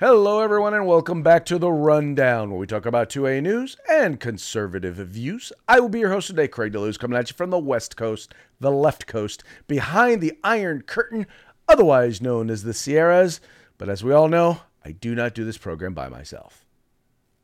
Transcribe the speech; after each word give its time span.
Hello, 0.00 0.40
everyone, 0.40 0.72
and 0.72 0.86
welcome 0.86 1.22
back 1.22 1.44
to 1.44 1.58
the 1.58 1.70
Rundown, 1.70 2.48
where 2.48 2.58
we 2.58 2.66
talk 2.66 2.86
about 2.86 3.10
2A 3.10 3.42
news 3.42 3.76
and 3.86 4.18
conservative 4.18 4.94
views. 4.96 5.52
I 5.68 5.78
will 5.78 5.90
be 5.90 5.98
your 5.98 6.08
host 6.08 6.28
today, 6.28 6.48
Craig 6.48 6.72
DeLuz, 6.72 6.98
coming 6.98 7.18
at 7.18 7.28
you 7.28 7.34
from 7.36 7.50
the 7.50 7.58
West 7.58 7.98
Coast, 7.98 8.32
the 8.60 8.70
left 8.70 9.06
coast, 9.06 9.44
behind 9.66 10.22
the 10.22 10.32
Iron 10.42 10.80
Curtain, 10.80 11.26
otherwise 11.68 12.22
known 12.22 12.48
as 12.48 12.62
the 12.62 12.72
Sierras. 12.72 13.42
But 13.76 13.90
as 13.90 14.02
we 14.02 14.14
all 14.14 14.28
know, 14.28 14.62
I 14.82 14.92
do 14.92 15.14
not 15.14 15.34
do 15.34 15.44
this 15.44 15.58
program 15.58 15.92
by 15.92 16.08
myself. 16.08 16.64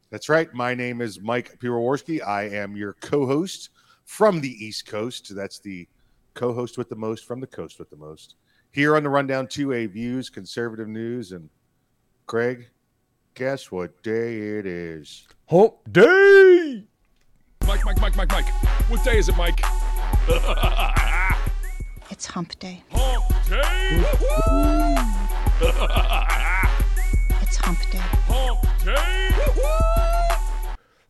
That's 0.08 0.30
right. 0.30 0.48
My 0.54 0.72
name 0.72 1.02
is 1.02 1.20
Mike 1.20 1.58
Piroworski. 1.60 2.26
I 2.26 2.44
am 2.44 2.74
your 2.74 2.94
co-host 2.94 3.68
from 4.06 4.40
the 4.40 4.64
East 4.64 4.86
Coast. 4.86 5.36
That's 5.36 5.58
the 5.58 5.86
co-host 6.32 6.78
with 6.78 6.88
the 6.88 6.96
most 6.96 7.26
from 7.26 7.40
the 7.40 7.46
coast 7.46 7.78
with 7.78 7.90
the 7.90 7.96
most. 7.96 8.36
Here 8.72 8.96
on 8.96 9.02
the 9.02 9.10
Rundown 9.10 9.46
2A 9.46 9.90
Views, 9.90 10.30
conservative 10.30 10.88
news, 10.88 11.32
and 11.32 11.50
Craig, 12.26 12.66
guess 13.34 13.70
what 13.70 14.02
day 14.02 14.58
it 14.58 14.66
is? 14.66 15.28
Hump 15.48 15.74
Day! 15.92 16.82
Mike, 17.64 17.84
Mike, 17.84 18.00
Mike, 18.00 18.16
Mike, 18.16 18.32
Mike. 18.32 18.48
What 18.90 19.04
day 19.04 19.18
is 19.18 19.28
it, 19.28 19.36
Mike? 19.36 19.60
It's 22.10 22.26
hump 22.26 22.58
day. 22.58 22.82
Hump 22.90 23.24
day! 23.48 24.04
It's 27.42 27.56
hump 27.58 27.78
day. 27.92 27.98
Hump 28.26 28.84
day! 28.84 29.30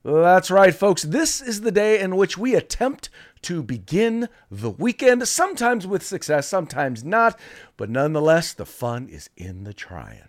That's 0.05 0.51
right, 0.51 0.75
folks. 0.75 1.03
This 1.03 1.41
is 1.41 1.63
the 1.63 1.73
day 1.73 1.99
in 1.99 2.17
which 2.17 2.37
we 2.37 2.55
attempt 2.55 3.09
to 3.43 3.63
begin 3.63 4.29
the 4.51 4.71
weekend, 4.71 5.27
sometimes 5.27 5.87
with 5.87 6.05
success, 6.05 6.47
sometimes 6.47 7.05
not, 7.05 7.39
but 7.79 7.89
nonetheless, 7.89 8.53
the 8.53 8.67
fun 8.67 9.09
is 9.09 9.31
in 9.37 9.65
the 9.65 9.73
trying. 9.73 10.29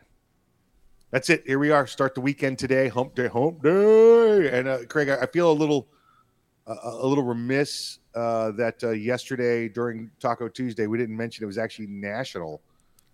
That's 1.11 1.30
it. 1.30 1.44
Here 1.45 1.58
we 1.58 1.72
are. 1.72 1.88
Start 1.88 2.16
the 2.16 2.22
weekend 2.22 2.59
today. 2.59 2.89
Hump 2.89 3.16
day, 3.16 3.27
hump 3.27 3.63
day. 3.63 4.50
And 4.52 4.67
uh, 4.67 4.80
Craig, 4.89 5.08
I, 5.08 5.22
I 5.22 5.25
feel 5.27 5.49
a 5.49 5.53
little, 5.53 5.88
uh, 6.67 6.75
a 6.83 7.08
little 7.08 7.23
remiss 7.23 7.99
uh, 8.14 8.52
that 8.52 8.83
uh, 8.83 8.89
yesterday 8.89 9.69
during 9.69 10.11
Taco 10.19 10.49
Tuesday 10.49 10.86
we 10.88 10.97
didn't 10.97 11.16
mention 11.16 11.44
it 11.44 11.47
was 11.47 11.58
actually 11.58 11.88
National 11.88 12.61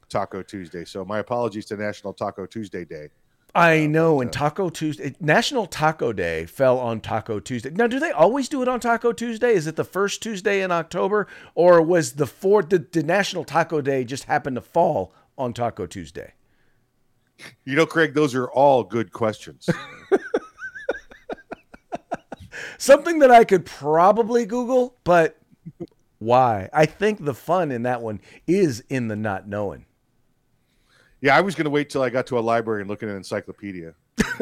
Taco 0.09 0.41
Tuesday. 0.41 0.85
So 0.85 1.05
my 1.05 1.19
apologies 1.19 1.65
to 1.67 1.77
National 1.77 2.13
Taco 2.13 2.47
Tuesday 2.47 2.83
Day. 2.83 3.09
I 3.55 3.85
know, 3.85 4.19
and 4.19 4.33
Taco 4.33 4.71
Tuesday, 4.71 5.13
National 5.19 5.67
Taco 5.67 6.11
Day 6.11 6.47
fell 6.47 6.79
on 6.79 6.99
Taco 6.99 7.39
Tuesday. 7.39 7.69
Now, 7.69 7.85
do 7.85 7.99
they 7.99 8.09
always 8.09 8.49
do 8.49 8.63
it 8.63 8.67
on 8.67 8.79
Taco 8.79 9.13
Tuesday? 9.13 9.53
Is 9.53 9.67
it 9.67 9.75
the 9.75 9.83
first 9.83 10.23
Tuesday 10.23 10.63
in 10.63 10.71
October, 10.71 11.27
or 11.53 11.79
was 11.79 12.13
the 12.13 12.25
fourth? 12.25 12.69
Did, 12.69 12.89
did 12.89 13.05
National 13.05 13.43
Taco 13.43 13.79
Day 13.79 14.05
just 14.05 14.23
happen 14.23 14.55
to 14.55 14.61
fall 14.61 15.13
on 15.37 15.53
Taco 15.53 15.85
Tuesday? 15.85 16.33
You 17.65 17.75
know, 17.75 17.85
Craig, 17.85 18.13
those 18.13 18.35
are 18.35 18.47
all 18.47 18.83
good 18.83 19.11
questions. 19.11 19.69
Something 22.77 23.19
that 23.19 23.31
I 23.31 23.43
could 23.43 23.65
probably 23.65 24.45
Google, 24.45 24.95
but 25.03 25.37
why? 26.19 26.69
I 26.73 26.85
think 26.85 27.23
the 27.23 27.33
fun 27.33 27.71
in 27.71 27.83
that 27.83 28.01
one 28.01 28.21
is 28.47 28.83
in 28.89 29.07
the 29.07 29.15
not 29.15 29.47
knowing. 29.47 29.85
yeah, 31.21 31.35
I 31.35 31.41
was 31.41 31.55
going 31.55 31.65
to 31.65 31.71
wait 31.71 31.89
till 31.89 32.01
I 32.01 32.09
got 32.09 32.27
to 32.27 32.37
a 32.37 32.41
library 32.41 32.81
and 32.81 32.89
look 32.89 33.01
at 33.03 33.09
an 33.09 33.15
encyclopedia. 33.17 33.93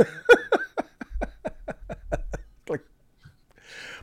Like, 2.69 2.81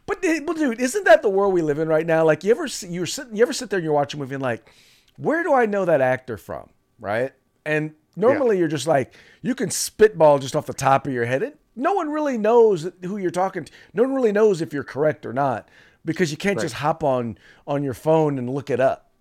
but 0.07 0.19
well, 0.23 0.55
dude, 0.55 0.81
isn't 0.81 1.05
that 1.05 1.23
the 1.23 1.29
world 1.31 1.55
we 1.55 1.63
live 1.63 1.79
in 1.79 1.89
right 1.89 2.07
now? 2.07 2.25
Like, 2.25 2.45
you 2.45 2.51
ever 2.51 2.69
see- 2.69 2.89
you're 2.89 3.07
sitting, 3.07 3.37
you 3.37 3.43
ever 3.43 3.53
sit 3.53 3.71
there 3.71 3.79
and 3.79 3.85
you're 3.85 3.95
watching 3.95 4.21
a 4.21 4.23
movie 4.23 4.35
and 4.35 4.43
like, 4.43 4.71
where 5.17 5.43
do 5.43 5.55
I 5.55 5.67
know 5.67 5.85
that 5.85 6.01
actor 6.01 6.37
from? 6.37 6.69
Right? 7.01 7.33
And 7.65 7.95
normally 8.17 8.59
you're 8.59 8.69
just 8.69 8.87
like, 8.87 9.15
you 9.43 9.55
can 9.55 9.71
spitball 9.71 10.39
just 10.39 10.57
off 10.57 10.67
the 10.67 10.75
top 10.75 11.07
of 11.07 11.13
your 11.13 11.25
head. 11.27 11.43
It, 11.43 11.59
no 11.77 11.93
one 11.95 12.11
really 12.11 12.39
knows 12.39 12.91
who 13.05 13.19
you're 13.19 13.31
talking 13.31 13.65
to. 13.65 13.73
No 13.95 14.03
one 14.03 14.15
really 14.15 14.33
knows 14.33 14.61
if 14.61 14.73
you're 14.73 14.85
correct 14.85 15.25
or 15.25 15.33
not 15.33 15.69
because 16.05 16.31
you 16.31 16.37
can't 16.37 16.57
Right. 16.57 16.63
just 16.63 16.75
hop 16.77 17.05
on 17.05 17.39
on 17.67 17.85
your 17.85 17.95
phone 17.95 18.39
and 18.39 18.51
look 18.51 18.71
it 18.71 18.81
up. 18.81 19.13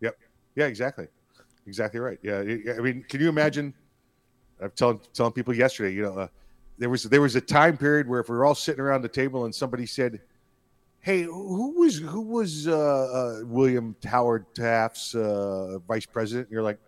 Yep. 0.00 0.18
Yeah, 0.56 0.66
exactly. 0.66 1.06
Exactly 1.66 2.00
right. 2.00 2.18
Yeah. 2.22 2.38
I- 2.40 2.80
mean, 2.80 3.04
can 3.08 3.20
you 3.20 3.28
imagine? 3.28 3.74
I'm 4.60 4.70
telling 4.72 5.00
telling 5.14 5.32
people 5.32 5.54
yesterday. 5.54 5.94
You 5.94 6.02
know, 6.02 6.18
uh, 6.18 6.28
there 6.78 6.90
was 6.90 7.04
there 7.04 7.20
was 7.22 7.36
a 7.36 7.40
time 7.40 7.76
period 7.76 8.08
where 8.08 8.20
if 8.20 8.28
we 8.28 8.36
were 8.36 8.44
all 8.44 8.54
sitting 8.54 8.80
around 8.80 9.02
the 9.02 9.08
table 9.08 9.44
and 9.44 9.54
somebody 9.54 9.86
said, 9.86 10.20
"Hey, 11.00 11.22
who 11.22 11.78
was 11.78 11.98
who 11.98 12.20
was 12.20 12.66
uh, 12.66 12.72
uh, 12.76 13.40
William 13.46 13.94
Howard 14.04 14.46
Taft's 14.54 15.14
uh, 15.14 15.78
vice 15.86 16.04
president?" 16.06 16.48
You're 16.50 16.62
like, 16.62 16.78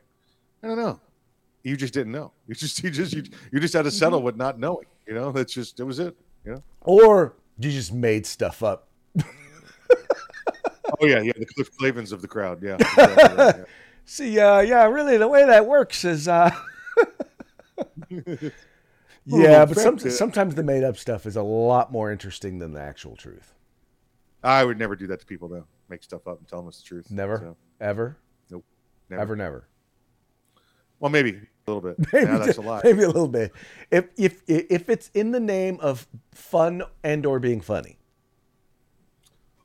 I 0.62 0.69
don't 0.69 0.77
know. 0.77 1.00
You 1.62 1.77
just 1.77 1.95
didn't 1.95 2.12
know. 2.12 2.33
You 2.47 2.55
just 2.55 2.83
you 2.83 2.91
just 2.91 3.12
you, 3.12 3.23
you 3.53 3.61
just 3.61 3.75
had 3.75 3.84
to 3.84 3.91
settle 3.91 4.23
with 4.23 4.37
not 4.37 4.59
knowing. 4.59 4.87
You 5.06 5.15
know, 5.15 5.33
that's 5.33 5.53
just 5.53 5.81
it 5.81 5.84
was 5.84 5.99
it. 5.99 6.17
You 6.45 6.55
know. 6.55 6.62
Or 6.83 7.34
you 7.59 7.71
just 7.71 7.93
made 7.93 8.27
stuff 8.27 8.62
up. 8.62 8.89
Oh 11.01 11.06
yeah, 11.06 11.21
yeah. 11.21 11.33
The 11.37 11.47
Cliff 11.47 11.71
Clavins 11.77 12.12
of 12.12 12.22
the 12.22 12.28
crowd. 12.28 12.62
Yeah. 12.62 12.75
exactly 12.81 13.15
right, 13.17 13.56
yeah. 13.56 13.65
See, 14.05 14.39
uh, 14.39 14.61
yeah, 14.61 14.84
really, 14.84 15.17
the 15.17 15.27
way 15.27 15.45
that 15.45 15.67
works 15.67 16.05
is, 16.05 16.28
uh, 16.28 16.51
yeah, 19.25 19.65
but 19.65 19.77
some, 19.77 19.99
sometimes 19.99 20.55
the 20.55 20.62
made 20.62 20.84
up 20.84 20.97
stuff 20.97 21.27
is 21.27 21.37
a 21.37 21.43
lot 21.43 21.91
more 21.93 22.12
interesting 22.12 22.59
than 22.59 22.72
the 22.72 22.81
actual 22.81 23.17
truth. 23.17 23.55
I 24.45 24.65
would 24.65 24.78
never 24.78 24.95
do 24.97 25.06
that 25.09 25.21
to 25.21 25.27
people 25.27 25.49
though. 25.49 25.67
Make 25.89 26.03
stuff 26.03 26.27
up 26.27 26.39
and 26.39 26.49
tell 26.49 26.61
them 26.61 26.69
it's 26.69 26.78
the 26.78 26.84
truth. 26.84 27.11
Never, 27.11 27.39
So, 27.39 27.56
ever, 27.81 28.17
nope. 28.51 28.65
Never. 29.09 29.22
ever, 29.22 29.37
never. 29.37 29.69
Well, 31.03 31.11
maybe 31.11 31.31
a 31.67 31.71
little 31.71 31.81
bit. 31.83 31.97
Maybe, 32.13 32.27
yeah, 32.27 32.39
that's 32.39 32.59
a 32.59 32.61
lie. 32.71 32.81
maybe 32.85 33.03
a 33.03 33.09
little 33.09 33.27
bit. 33.29 33.53
If 33.91 34.07
if 34.17 34.41
if 34.47 34.89
it's 34.89 35.11
in 35.15 35.33
the 35.33 35.41
name 35.41 35.79
of 35.81 36.07
fun 36.33 36.85
and 37.03 37.27
or 37.27 37.41
being 37.41 37.61
funny, 37.61 37.99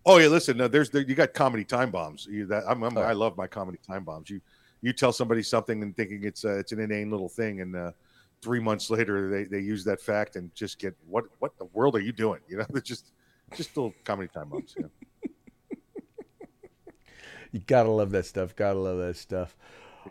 Oh 0.03 0.17
yeah, 0.17 0.29
listen. 0.29 0.57
No, 0.57 0.67
there's 0.67 0.89
there, 0.89 1.03
you 1.03 1.13
got 1.13 1.33
comedy 1.35 1.63
time 1.63 1.91
bombs. 1.91 2.27
You, 2.29 2.47
that 2.47 2.63
I'm, 2.67 2.81
I'm, 2.81 2.97
Oh. 2.97 3.01
I 3.01 3.11
love 3.13 3.37
my 3.37 3.45
comedy 3.45 3.77
time 3.85 4.03
bombs. 4.03 4.31
You 4.31 4.41
you 4.81 4.93
tell 4.93 5.11
somebody 5.11 5.43
something 5.43 5.83
and 5.83 5.95
thinking 5.95 6.23
it's 6.23 6.43
uh, 6.43 6.57
it's 6.57 6.71
an 6.71 6.79
inane 6.79 7.11
little 7.11 7.29
thing, 7.29 7.61
and 7.61 7.75
uh, 7.75 7.91
three 8.41 8.59
months 8.59 8.89
later 8.89 9.29
they, 9.29 9.43
they 9.43 9.59
use 9.59 9.83
that 9.83 10.01
fact 10.01 10.37
and 10.37 10.53
just 10.55 10.79
get 10.79 10.95
what 11.07 11.25
what 11.37 11.55
the 11.59 11.65
world 11.65 11.95
are 11.95 12.01
you 12.01 12.13
doing? 12.13 12.39
You 12.47 12.57
know, 12.57 12.65
they're 12.71 12.81
just 12.93 13.11
just 13.55 13.77
little 13.77 13.93
comedy 14.05 14.29
time 14.33 14.49
bombs. 14.49 14.75
Yeah. 14.79 14.87
you 17.51 17.59
gotta 17.59 17.89
love 17.89 18.09
that 18.11 18.25
stuff. 18.25 18.55
Gotta 18.55 18.79
love 18.79 18.97
that 18.97 19.17
stuff. 19.17 19.55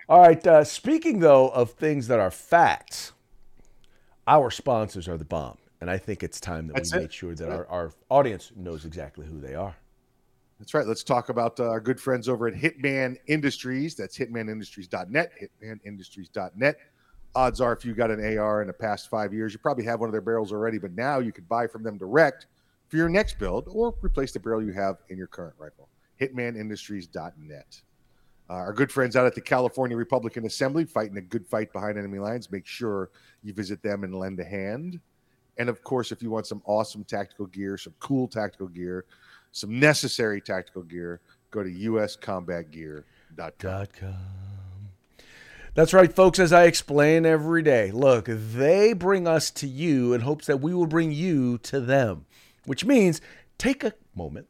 All 0.09 0.21
right. 0.21 0.45
Uh, 0.47 0.65
speaking 0.65 1.21
though 1.21 1.49
of 1.49 1.73
things 1.73 2.09
that 2.09 2.21
are 2.21 2.31
facts, 2.31 3.13
our 4.27 4.51
sponsors 4.51 5.09
are 5.09 5.17
the 5.17 5.25
bomb, 5.25 5.59
and 5.81 5.91
I 5.91 5.99
think 5.99 6.23
it's 6.23 6.41
time 6.41 6.67
that 6.69 6.77
That's 6.77 6.93
we 6.93 6.99
it. 6.99 7.03
make 7.03 7.13
sure 7.13 7.35
that 7.35 7.49
our, 7.49 7.67
our 7.69 7.93
audience 8.11 8.53
knows 8.57 8.85
exactly 8.85 9.27
who 9.27 9.41
they 9.41 9.55
are. 9.55 9.77
That's 10.59 10.73
right. 10.73 10.87
Let's 10.87 11.05
talk 11.05 11.29
about 11.29 11.61
uh, 11.61 11.65
our 11.65 11.81
good 11.81 12.01
friends 12.01 12.29
over 12.29 12.49
at 12.49 12.55
Hitman 12.55 13.17
Industries. 13.27 13.95
That's 13.95 14.17
hitmanindustries.net, 14.17 15.33
hitmanindustries.net. 15.63 16.77
Odds 17.35 17.61
are, 17.61 17.75
if 17.75 17.85
you 17.85 17.95
got 17.95 18.11
an 18.11 18.39
AR 18.39 18.63
in 18.63 18.67
the 18.67 18.73
past 18.73 19.11
five 19.11 19.35
years, 19.35 19.53
you 19.53 19.59
probably 19.59 19.85
have 19.85 20.01
one 20.01 20.09
of 20.09 20.13
their 20.13 20.23
barrels 20.23 20.53
already, 20.53 20.79
but 20.79 20.93
now 20.93 21.19
you 21.19 21.33
could 21.33 21.47
buy 21.47 21.67
from 21.67 21.83
them 21.83 21.99
direct 21.99 22.47
for 22.89 22.97
your 22.97 23.11
next 23.11 23.39
build 23.39 23.69
or 23.69 23.95
replace 24.01 24.33
the 24.33 24.41
barrel 24.41 24.63
you 24.63 24.73
have 24.73 24.97
in 25.11 25.19
your 25.19 25.27
current 25.27 25.55
rifle. 25.59 25.91
Hitmanindustries.net. 26.21 27.83
Uh, 28.49 28.55
our 28.55 28.73
good 28.73 28.93
friends 28.93 29.17
out 29.17 29.27
at 29.27 29.35
the 29.35 29.41
California 29.41 29.97
Republican 29.97 30.47
Assembly 30.47 30.85
fighting 30.85 31.17
a 31.17 31.23
good 31.23 31.47
fight 31.47 31.73
behind 31.73 31.99
enemy 31.99 32.19
lines. 32.19 32.51
Make 32.51 32.67
sure 32.67 33.11
you 33.43 33.53
visit 33.53 33.83
them 33.83 34.05
and 34.05 34.15
lend 34.15 34.39
a 34.39 34.45
hand. 34.45 35.01
And 35.59 35.69
of 35.69 35.83
course, 35.83 36.13
if 36.13 36.23
you 36.23 36.31
want 36.31 36.47
some 36.47 36.63
awesome 36.65 37.05
tactical 37.05 37.47
gear, 37.47 37.77
some 37.77 37.95
cool 37.99 38.29
tactical 38.29 38.69
gear, 38.69 39.05
some 39.53 39.81
necessary 39.81 40.41
tactical 40.41 40.83
gear, 40.83 41.21
go 41.51 41.63
to 41.63 41.71
uscombatgear.com. 41.71 43.87
That's 45.75 45.93
right, 45.93 46.13
folks. 46.13 46.39
As 46.39 46.55
I 46.55 46.65
explain 46.65 47.27
every 47.27 47.63
day, 47.63 47.91
look, 47.91 48.27
they 48.29 48.95
bring 48.95 49.29
us 49.29 49.51
to 49.53 49.67
you 49.67 50.15
in 50.15 50.23
hopes 50.23 50.47
that 50.47 50.61
we 50.61 50.73
will 50.73 50.87
bring 50.87 51.13
you 51.13 51.59
to 51.59 51.81
them, 51.81 52.25
which 52.65 52.85
means 52.85 53.21
take 53.59 53.85
a 53.85 53.93
moment, 54.15 54.49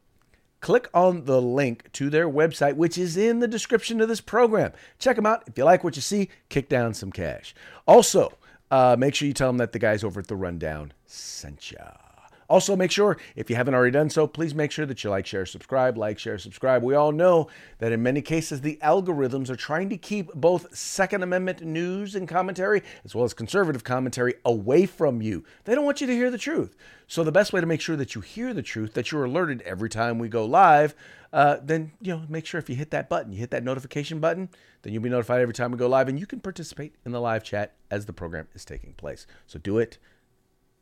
click 0.61 0.89
on 0.93 1.25
the 1.25 1.41
link 1.41 1.91
to 1.93 2.09
their 2.09 2.29
website, 2.29 2.75
which 2.75 2.97
is 2.97 3.17
in 3.17 3.39
the 3.39 3.47
description 3.47 4.01
of 4.01 4.07
this 4.07 4.21
program. 4.21 4.73
Check 4.99 5.15
them 5.15 5.25
out. 5.25 5.43
If 5.47 5.57
you 5.57 5.63
like 5.63 5.83
what 5.83 5.95
you 5.95 6.01
see, 6.01 6.29
kick 6.49 6.69
down 6.69 6.93
some 6.93 7.11
cash. 7.11 7.53
Also, 7.85 8.33
uh, 8.71 8.95
make 8.97 9.15
sure 9.15 9.27
you 9.27 9.33
tell 9.33 9.49
them 9.49 9.57
that 9.57 9.71
the 9.71 9.79
guys 9.79 10.03
over 10.03 10.19
at 10.19 10.27
the 10.27 10.35
Rundown 10.35 10.93
sent 11.05 11.71
ya. 11.71 12.06
Also, 12.49 12.75
make 12.75 12.91
sure 12.91 13.17
if 13.35 13.49
you 13.49 13.57
haven't 13.57 13.73
already 13.73 13.91
done 13.91 14.09
so, 14.09 14.25
please 14.25 14.55
make 14.55 14.71
sure 14.71 14.85
that 14.85 15.03
you 15.03 15.09
like, 15.09 15.25
share, 15.25 15.45
subscribe, 15.45 15.97
like, 15.97 16.17
share, 16.17 16.37
subscribe. 16.37 16.81
We 16.81 16.95
all 16.95 17.11
know 17.11 17.49
that 17.79 17.91
in 17.91 18.01
many 18.01 18.21
cases, 18.21 18.61
the 18.61 18.79
algorithms 18.81 19.49
are 19.49 19.57
trying 19.57 19.89
to 19.89 19.97
keep 19.97 20.33
both 20.33 20.73
Second 20.75 21.23
Amendment 21.23 21.61
news 21.61 22.15
and 22.15 22.27
commentary, 22.27 22.83
as 23.03 23.13
well 23.13 23.25
as 23.25 23.33
conservative 23.33 23.83
commentary, 23.83 24.35
away 24.45 24.85
from 24.85 25.21
you. 25.21 25.43
They 25.65 25.75
don't 25.75 25.83
want 25.83 25.99
you 25.99 26.07
to 26.07 26.13
hear 26.13 26.31
the 26.31 26.37
truth. 26.37 26.75
So, 27.07 27.23
the 27.23 27.31
best 27.33 27.51
way 27.51 27.59
to 27.59 27.67
make 27.67 27.81
sure 27.81 27.97
that 27.97 28.15
you 28.15 28.21
hear 28.21 28.53
the 28.53 28.63
truth, 28.63 28.93
that 28.93 29.11
you're 29.11 29.25
alerted 29.25 29.61
every 29.63 29.89
time 29.89 30.17
we 30.17 30.29
go 30.29 30.45
live, 30.45 30.95
uh, 31.33 31.57
then 31.61 31.91
you 32.01 32.15
know 32.15 32.23
make 32.29 32.45
sure 32.45 32.59
if 32.59 32.69
you 32.69 32.75
hit 32.75 32.91
that 32.91 33.09
button, 33.09 33.33
you 33.33 33.39
hit 33.39 33.51
that 33.51 33.63
notification 33.63 34.19
button, 34.19 34.49
then 34.81 34.93
you'll 34.93 35.03
be 35.03 35.09
notified 35.09 35.41
every 35.41 35.53
time 35.53 35.71
we 35.71 35.77
go 35.77 35.87
live, 35.87 36.07
and 36.07 36.17
you 36.17 36.25
can 36.25 36.39
participate 36.39 36.95
in 37.05 37.11
the 37.11 37.19
live 37.19 37.43
chat 37.43 37.73
as 37.91 38.05
the 38.05 38.13
program 38.13 38.47
is 38.53 38.63
taking 38.63 38.93
place. 38.93 39.27
So 39.45 39.59
do 39.59 39.77
it, 39.77 39.97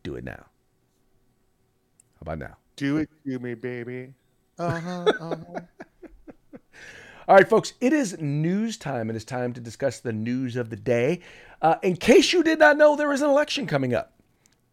do 0.03 0.15
it 0.15 0.23
now. 0.23 0.45
How 2.25 2.33
about 2.33 2.49
now? 2.49 2.57
Do 2.75 2.97
it 2.97 3.09
to 3.25 3.39
me, 3.39 3.53
baby. 3.53 4.13
Uh-huh, 4.57 5.05
uh-huh. 5.19 5.35
All 7.27 7.35
right, 7.35 7.47
folks, 7.47 7.73
it 7.79 7.93
is 7.93 8.19
news 8.19 8.77
time. 8.77 9.11
It 9.11 9.15
is 9.15 9.25
time 9.25 9.53
to 9.53 9.61
discuss 9.61 9.99
the 9.99 10.11
news 10.11 10.55
of 10.55 10.71
the 10.71 10.75
day. 10.75 11.21
Uh, 11.61 11.75
in 11.83 11.95
case 11.95 12.33
you 12.33 12.41
did 12.41 12.57
not 12.57 12.77
know, 12.77 12.95
there 12.95 13.13
is 13.13 13.21
an 13.21 13.29
election 13.29 13.67
coming 13.67 13.93
up, 13.93 14.13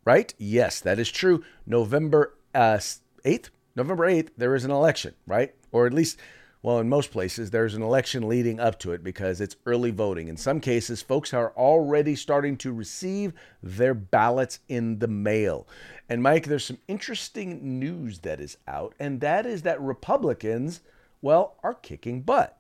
right? 0.05 0.33
Yes, 0.39 0.81
that 0.81 0.99
is 0.99 1.11
true. 1.11 1.45
November 1.67 2.35
uh, 2.55 2.79
8th, 3.25 3.51
November 3.77 4.07
8th, 4.07 4.31
there 4.39 4.55
is 4.55 4.65
an 4.65 4.71
election, 4.71 5.15
right? 5.27 5.55
Or 5.73 5.87
at 5.87 5.93
least, 5.93 6.19
well, 6.63 6.79
in 6.79 6.89
most 6.89 7.11
places, 7.11 7.51
there's 7.51 7.75
an 7.75 7.83
election 7.83 8.29
leading 8.29 8.61
up 8.61 8.79
to 8.81 8.93
it 8.93 9.03
because 9.03 9.41
it's 9.41 9.57
early 9.67 9.91
voting. 9.91 10.29
In 10.29 10.37
some 10.37 10.61
cases, 10.61 11.03
folks 11.03 11.35
are 11.35 11.53
already 11.57 12.15
starting 12.15 12.57
to 12.59 12.73
receive 12.73 13.33
their 13.63 13.95
ballots 13.95 14.61
in 14.69 15.01
the 15.01 15.09
mail. 15.09 15.67
And 16.09 16.23
Mike, 16.23 16.47
there's 16.47 16.65
some 16.65 16.79
interesting 16.87 17.81
news 17.81 18.21
that 18.21 18.41
is 18.41 18.59
out, 18.69 18.95
and 19.01 19.21
that 19.21 19.45
is 19.45 19.63
that 19.63 19.81
Republicans, 19.81 20.83
well, 21.21 21.57
are 21.65 21.75
kicking 21.75 22.23
butt. 22.23 22.57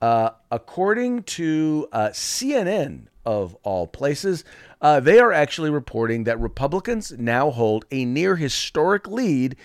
Uh, 0.00 0.30
according 0.50 1.22
to 1.24 1.88
uh, 1.92 2.08
CNN, 2.08 3.08
of 3.26 3.56
all 3.62 3.86
places, 3.86 4.44
uh, 4.80 5.00
they 5.00 5.18
are 5.18 5.32
actually 5.32 5.70
reporting 5.70 6.24
that 6.24 6.38
Republicans 6.38 7.12
now 7.12 7.50
hold 7.50 7.84
a 7.90 8.04
near 8.04 8.36
historic 8.36 9.06
lead 9.08 9.56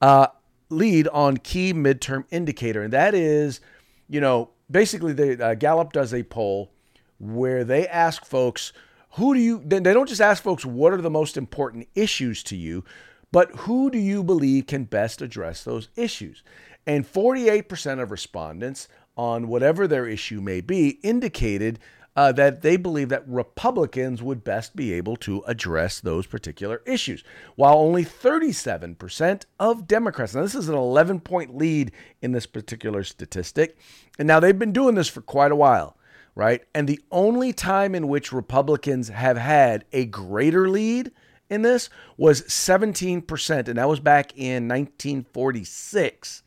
uh, 0.00 0.26
lead 0.68 1.08
on 1.08 1.36
key 1.36 1.72
midterm 1.72 2.24
indicator, 2.30 2.82
and 2.82 2.92
that 2.92 3.14
is, 3.14 3.60
you 4.08 4.20
know, 4.20 4.50
basically, 4.70 5.12
the 5.12 5.44
uh, 5.44 5.54
Gallup 5.54 5.92
does 5.92 6.12
a 6.12 6.22
poll 6.22 6.70
where 7.18 7.64
they 7.64 7.86
ask 7.88 8.24
folks, 8.24 8.72
who 9.12 9.34
do 9.34 9.40
you? 9.40 9.62
Then 9.64 9.82
they 9.82 9.94
don't 9.94 10.08
just 10.08 10.20
ask 10.20 10.42
folks 10.42 10.64
what 10.64 10.92
are 10.92 11.00
the 11.00 11.10
most 11.10 11.36
important 11.36 11.88
issues 11.94 12.42
to 12.44 12.56
you, 12.56 12.84
but 13.32 13.50
who 13.56 13.90
do 13.90 13.98
you 13.98 14.22
believe 14.22 14.66
can 14.66 14.84
best 14.84 15.22
address 15.22 15.64
those 15.64 15.88
issues? 15.96 16.42
And 16.86 17.10
48% 17.10 18.00
of 18.00 18.10
respondents 18.10 18.88
on 19.16 19.48
whatever 19.48 19.88
their 19.88 20.06
issue 20.06 20.40
may 20.40 20.60
be 20.60 21.00
indicated 21.02 21.78
uh, 22.16 22.32
that 22.32 22.62
they 22.62 22.76
believe 22.76 23.10
that 23.10 23.28
Republicans 23.28 24.22
would 24.22 24.42
best 24.42 24.74
be 24.74 24.92
able 24.94 25.16
to 25.16 25.44
address 25.46 26.00
those 26.00 26.26
particular 26.26 26.80
issues, 26.86 27.22
while 27.56 27.74
only 27.74 28.04
37% 28.04 29.44
of 29.60 29.86
Democrats. 29.86 30.34
Now, 30.34 30.42
this 30.42 30.54
is 30.54 30.70
an 30.70 30.74
11 30.74 31.20
point 31.20 31.56
lead 31.56 31.92
in 32.22 32.32
this 32.32 32.46
particular 32.46 33.04
statistic. 33.04 33.78
And 34.18 34.26
now 34.26 34.40
they've 34.40 34.58
been 34.58 34.72
doing 34.72 34.94
this 34.94 35.08
for 35.08 35.20
quite 35.20 35.52
a 35.52 35.56
while, 35.56 35.98
right? 36.34 36.64
And 36.74 36.88
the 36.88 37.00
only 37.10 37.52
time 37.52 37.94
in 37.94 38.08
which 38.08 38.32
Republicans 38.32 39.08
have 39.08 39.36
had 39.36 39.84
a 39.92 40.06
greater 40.06 40.70
lead 40.70 41.12
in 41.50 41.62
this 41.62 41.90
was 42.16 42.42
17%, 42.42 43.68
and 43.68 43.78
that 43.78 43.88
was 43.88 44.00
back 44.00 44.32
in 44.36 44.66
1946. 44.66 46.42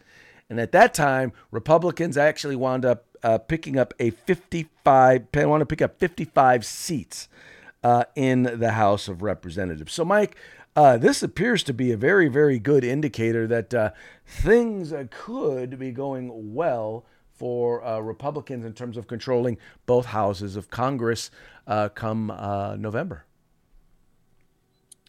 And 0.49 0.59
at 0.59 0.71
that 0.71 0.95
time, 0.95 1.31
Republicans 1.51 2.17
actually 2.17 2.55
wound 2.55 2.85
up 2.85 3.05
uh, 3.23 3.37
picking 3.37 3.77
up 3.77 3.93
a 3.99 4.11
55, 4.11 5.27
I 5.33 5.45
want 5.45 5.61
to 5.61 5.65
pick 5.65 5.81
up 5.81 5.99
55 5.99 6.65
seats 6.65 7.27
uh, 7.83 8.05
in 8.15 8.43
the 8.43 8.71
House 8.71 9.07
of 9.07 9.21
Representatives. 9.21 9.93
So, 9.93 10.05
Mike, 10.05 10.35
uh, 10.75 10.97
this 10.97 11.23
appears 11.23 11.63
to 11.63 11.73
be 11.73 11.91
a 11.91 11.97
very, 11.97 12.27
very 12.27 12.59
good 12.59 12.83
indicator 12.83 13.47
that 13.47 13.73
uh, 13.73 13.91
things 14.25 14.93
uh, 14.93 15.05
could 15.09 15.79
be 15.79 15.91
going 15.91 16.53
well 16.53 17.05
for 17.33 17.83
uh, 17.83 17.99
Republicans 17.99 18.65
in 18.65 18.73
terms 18.73 18.97
of 18.97 19.07
controlling 19.07 19.57
both 19.85 20.07
houses 20.07 20.55
of 20.55 20.69
Congress 20.69 21.31
come 21.95 22.27
November. 22.79 23.25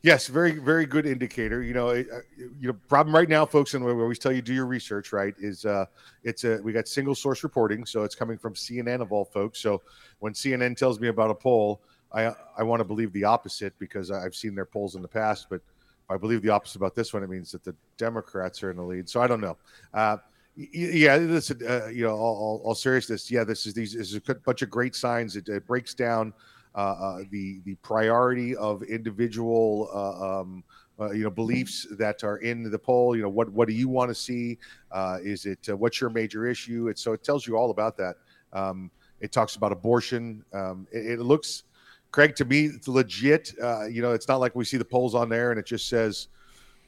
Yes, 0.02 0.28
very, 0.28 0.52
very 0.52 0.86
good 0.86 1.04
indicator. 1.04 1.62
You 1.62 1.74
know, 1.74 1.88
uh, 1.90 2.02
you 2.38 2.68
know, 2.68 2.72
problem 2.88 3.14
right 3.14 3.28
now, 3.28 3.44
folks, 3.44 3.74
and 3.74 3.84
we 3.84 3.92
always 3.92 4.18
tell 4.18 4.32
you 4.32 4.40
do 4.40 4.54
your 4.54 4.64
research. 4.64 5.12
Right, 5.12 5.34
is 5.38 5.66
uh, 5.66 5.84
it's 6.24 6.44
a 6.44 6.58
we 6.62 6.72
got 6.72 6.88
single 6.88 7.14
source 7.14 7.42
reporting, 7.42 7.84
so 7.84 8.02
it's 8.02 8.14
coming 8.14 8.38
from 8.38 8.54
CNN 8.54 9.02
of 9.02 9.12
all 9.12 9.26
folks. 9.26 9.58
So 9.58 9.82
when 10.20 10.32
CNN 10.32 10.76
tells 10.76 11.00
me 11.00 11.08
about 11.08 11.30
a 11.30 11.34
poll, 11.34 11.82
I 12.12 12.32
I 12.56 12.62
want 12.62 12.80
to 12.80 12.84
believe 12.84 13.12
the 13.12 13.24
opposite 13.24 13.78
because 13.78 14.10
I've 14.10 14.34
seen 14.34 14.54
their 14.54 14.64
polls 14.64 14.94
in 14.94 15.02
the 15.02 15.08
past. 15.08 15.48
But 15.50 15.60
I 16.08 16.16
believe 16.16 16.40
the 16.40 16.48
opposite 16.48 16.76
about 16.76 16.94
this 16.94 17.12
one, 17.12 17.22
it 17.22 17.28
means 17.28 17.52
that 17.52 17.62
the 17.62 17.74
Democrats 17.98 18.62
are 18.62 18.70
in 18.70 18.78
the 18.78 18.82
lead. 18.82 19.06
So 19.06 19.20
I 19.20 19.26
don't 19.26 19.40
know. 19.40 19.58
Uh, 19.92 20.16
yeah, 20.56 21.18
this 21.18 21.50
uh, 21.50 21.90
you 21.92 22.04
know, 22.04 22.16
all, 22.16 22.36
all, 22.36 22.62
all, 22.64 22.74
seriousness. 22.74 23.30
Yeah, 23.30 23.44
this 23.44 23.66
is 23.66 23.74
these 23.74 23.92
this 23.92 24.12
is 24.12 24.20
a 24.28 24.34
bunch 24.34 24.62
of 24.62 24.70
great 24.70 24.96
signs. 24.96 25.36
It, 25.36 25.48
it 25.48 25.66
breaks 25.66 25.92
down 25.92 26.32
the 26.74 27.60
the 27.64 27.74
priority 27.82 28.56
of 28.56 28.82
individual 28.82 29.88
uh, 29.92 30.40
um, 30.40 30.64
uh, 31.00 31.10
you 31.10 31.24
know 31.24 31.30
beliefs 31.30 31.86
that 31.98 32.22
are 32.24 32.38
in 32.38 32.70
the 32.70 32.78
poll. 32.78 33.16
You 33.16 33.22
know 33.22 33.28
what 33.28 33.50
what 33.50 33.68
do 33.68 33.74
you 33.74 33.88
want 33.88 34.10
to 34.10 34.14
see? 34.14 34.58
Uh, 34.90 35.18
is 35.22 35.46
it 35.46 35.68
uh, 35.68 35.76
what's 35.76 36.00
your 36.00 36.10
major 36.10 36.46
issue? 36.46 36.88
It's 36.88 37.02
so 37.02 37.12
it 37.12 37.24
tells 37.24 37.46
you 37.46 37.56
all 37.56 37.70
about 37.70 37.96
that. 37.98 38.16
Um, 38.52 38.90
it 39.20 39.32
talks 39.32 39.56
about 39.56 39.70
abortion. 39.70 40.44
Um, 40.52 40.86
it, 40.90 41.18
it, 41.18 41.20
looks, 41.20 41.64
Craig, 42.10 42.34
to 42.36 42.44
me, 42.46 42.66
it's 42.66 42.88
legit. 42.88 43.52
you 43.90 44.00
know, 44.00 44.12
it's 44.12 44.28
not 44.28 44.40
like 44.40 44.54
we 44.54 44.64
see 44.64 44.78
the 44.78 44.84
polls 44.84 45.14
on 45.14 45.28
there 45.28 45.50
and 45.50 45.60
it 45.60 45.66
just 45.66 45.88
says 45.88 46.28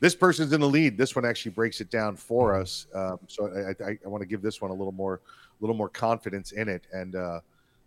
this 0.00 0.16
person's 0.16 0.52
in 0.52 0.60
the 0.60 0.68
lead. 0.68 0.98
This 0.98 1.14
one 1.14 1.24
actually 1.24 1.52
breaks 1.52 1.80
it 1.80 1.90
down 1.90 2.16
for 2.16 2.52
Mm-hmm. 2.52 2.62
us. 2.62 2.86
Um, 2.94 3.18
so 3.28 3.46
I, 3.54 3.84
I, 3.84 3.98
I 4.04 4.08
want 4.08 4.22
to 4.22 4.26
give 4.26 4.42
this 4.42 4.60
one 4.60 4.70
a 4.70 4.74
little 4.74 4.92
more, 4.92 5.20
a 5.24 5.60
little 5.60 5.76
more 5.76 5.88
confidence 5.88 6.52
in 6.52 6.68
it. 6.68 6.86
And 6.92 7.14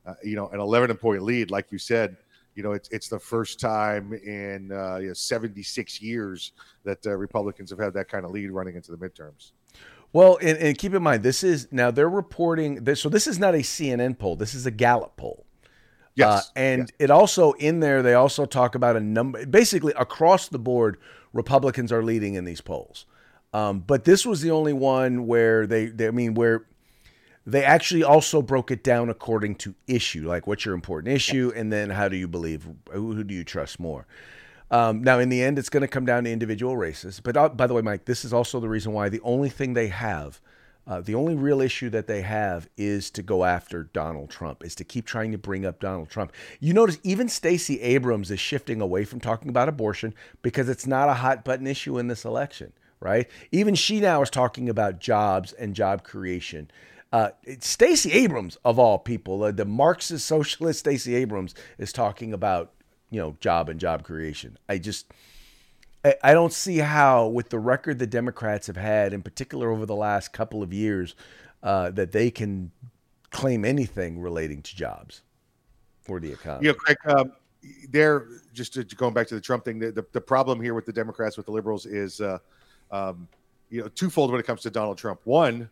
uh, 0.06 0.13
you 0.24 0.36
know, 0.36 0.48
an 0.50 0.60
11 0.60 0.96
point 0.98 1.22
lead, 1.24 1.52
like 1.52 1.72
you 1.72 1.78
said, 1.78 2.18
you 2.56 2.63
know, 2.63 2.72
it's 2.72 2.90
it's 2.90 3.10
the 3.10 3.19
first 3.19 3.60
time 3.60 4.13
in 4.13 4.72
uh, 4.72 4.98
you 4.98 5.07
know, 5.07 5.13
76 5.13 6.02
years 6.02 6.54
that 6.84 7.06
uh, 7.06 7.12
Republicans 7.12 7.69
have 7.69 7.80
had 7.80 7.94
that 7.94 8.07
kind 8.07 8.25
of 8.25 8.31
lead 8.31 8.50
running 8.52 8.75
into 8.75 8.92
the 8.92 8.98
midterms. 8.98 9.52
Well, 10.13 10.38
and, 10.42 10.57
and 10.60 10.78
keep 10.78 10.94
in 10.94 11.04
mind, 11.04 11.24
this 11.24 11.44
is 11.44 11.68
now 11.72 11.92
they're 11.92 12.10
reporting 12.10 12.86
this. 12.86 13.02
So 13.02 13.10
this 13.10 13.28
is 13.28 13.38
not 13.38 13.54
a 13.54 13.60
CNN 13.60 14.18
poll. 14.18 14.38
This 14.38 14.54
is 14.54 14.66
a 14.66 14.72
Gallup 14.72 15.18
poll. 15.18 15.46
Yes, 16.16 16.48
uh, 16.48 16.60
and 16.60 16.80
yes. 16.80 16.90
it 17.00 17.12
also 17.12 17.51
in 17.54 17.81
there 17.81 18.01
they 18.01 18.13
also 18.13 18.46
talk 18.46 18.75
about 18.75 18.96
a 18.96 19.01
number. 19.01 19.46
Basically, 19.46 19.92
across 19.98 20.48
the 20.48 20.60
board, 20.60 20.98
Republicans 21.34 21.91
are 21.91 22.03
leading 22.03 22.36
in 22.36 22.46
these 22.46 22.62
polls. 22.62 23.06
Um, 23.53 23.80
but 23.80 24.06
this 24.06 24.25
was 24.25 24.41
the 24.41 24.51
only 24.51 24.74
one 24.74 25.27
where 25.27 25.65
they, 25.65 25.86
they, 25.86 26.08
I 26.08 26.12
mean, 26.12 26.34
where 26.34 26.65
they 27.46 27.64
actually 27.64 28.04
also 28.04 28.42
broke 28.42 28.72
it 28.72 28.84
down 28.84 29.10
according 29.10 29.56
to 29.56 29.75
issue, 29.88 30.28
like 30.28 30.48
what's 30.48 30.66
your 30.66 30.74
important 30.74 31.14
issue, 31.14 31.52
and 31.56 31.72
then 31.72 31.92
how 31.92 32.10
do 32.10 32.16
you 32.16 32.28
believe, 32.28 32.68
who, 32.92 33.24
do 33.24 33.34
you 33.36 33.44
trust 33.44 33.80
more? 33.80 34.08
Um, 34.72 35.04
now, 35.04 35.20
in 35.20 35.30
the 35.30 35.44
end, 35.44 35.60
it's 35.60 35.70
going 35.70 35.82
to 35.82 35.88
come 35.88 36.06
down 36.06 36.24
to 36.24 36.32
individual 36.32 36.75
races. 36.75 37.20
But 37.20 37.38
uh, 37.38 37.50
by 37.50 37.68
the 37.68 37.75
way, 37.75 37.84
Mike, 37.84 38.06
this 38.06 38.25
is 38.25 38.34
also 38.34 38.60
the 38.60 38.70
reason 38.70 38.94
why 38.94 39.10
the 39.10 39.22
only 39.22 39.50
thing 39.50 39.74
they 39.74 39.90
have, 39.90 40.42
uh, 40.88 41.02
the 41.02 41.14
only 41.14 41.36
real 41.36 41.62
issue 41.62 41.92
that 41.92 42.08
they 42.08 42.22
have 42.24 42.68
is 42.78 43.12
to 43.12 43.22
go 43.22 43.46
after 43.46 43.84
Donald 43.84 44.32
Trump, 44.32 44.66
is 44.66 44.74
to 44.75 44.84
keep 44.84 45.06
trying 45.06 45.32
to 45.32 45.38
bring 45.38 45.68
up 45.68 45.80
Donald 45.80 46.10
Trump. 46.10 46.34
You 46.60 46.74
notice 46.74 46.98
even 47.04 47.30
Stacey 47.30 47.80
Abrams 47.82 48.32
is 48.32 48.40
shifting 48.40 48.82
away 48.82 49.06
from 49.06 49.20
talking 49.20 49.50
about 49.50 49.70
abortion 49.70 50.16
because 50.42 50.68
it's 50.68 50.88
not 50.88 51.10
a 51.10 51.14
hot 51.14 51.46
button 51.46 51.68
issue 51.68 52.00
in 52.00 52.08
this 52.08 52.25
election, 52.25 52.74
right? 53.00 53.30
Even 53.52 53.75
she 53.75 54.00
now 54.00 54.24
is 54.24 54.32
talking 54.32 54.68
about 54.68 55.00
jobs 55.00 55.54
and 55.54 55.75
job 55.75 56.04
creation. 56.04 56.72
Uh, 57.12 57.30
Stacey 57.60 58.12
Abrams, 58.12 58.58
of 58.66 58.78
all 58.78 59.00
people, 59.00 59.44
uh, 59.44 59.52
the 59.52 59.66
Marxist 59.66 60.26
socialist 60.26 60.80
Stacey 60.80 61.16
Abrams, 61.16 61.56
is 61.78 61.94
talking 61.94 62.34
about 62.34 62.74
you 63.10 63.20
know 63.20 63.38
job 63.40 63.70
and 63.70 63.80
job 63.80 64.04
creation. 64.04 64.58
I 64.68 64.78
just 64.80 65.06
I, 66.06 66.16
I 66.24 66.34
don't 66.34 66.54
see 66.54 66.78
how, 66.78 67.28
with 67.28 67.50
the 67.50 67.60
record 67.60 67.98
the 67.98 68.08
Democrats 68.08 68.68
have 68.68 68.78
had, 68.78 69.12
in 69.12 69.24
particular 69.24 69.72
over 69.72 69.86
the 69.86 69.96
last 69.96 70.32
couple 70.32 70.62
of 70.62 70.72
years, 70.72 71.16
uh, 71.64 71.90
that 71.92 72.12
they 72.12 72.30
can 72.30 72.72
claim 73.32 73.66
anything 73.66 74.22
relating 74.22 74.62
to 74.62 74.76
jobs 74.76 75.24
or 76.08 76.20
the 76.20 76.32
economy. 76.32 76.68
Know, 76.68 76.76
Craig, 76.76 76.98
um, 77.08 77.32
they're 77.90 78.28
just 78.54 78.96
going 78.98 79.16
back 79.16 79.28
to 79.28 79.36
the 79.36 79.42
Trump 79.42 79.66
thing. 79.66 79.80
The, 79.80 79.92
the, 79.92 80.06
the, 80.12 80.22
problem 80.22 80.62
here 80.62 80.76
with 80.76 80.86
the 80.86 80.94
Democrats, 80.94 81.38
with 81.38 81.48
the 81.48 81.52
liberals, 81.52 81.88
is 81.88 82.22
uh, 82.22 82.38
um, 82.92 83.28
you 83.72 83.82
know 83.82 83.88
twofold 83.88 84.30
when 84.30 84.40
it 84.40 84.46
comes 84.46 84.62
to 84.62 84.70
Donald 84.70 85.00
Trump. 85.00 85.22
One, 85.24 85.68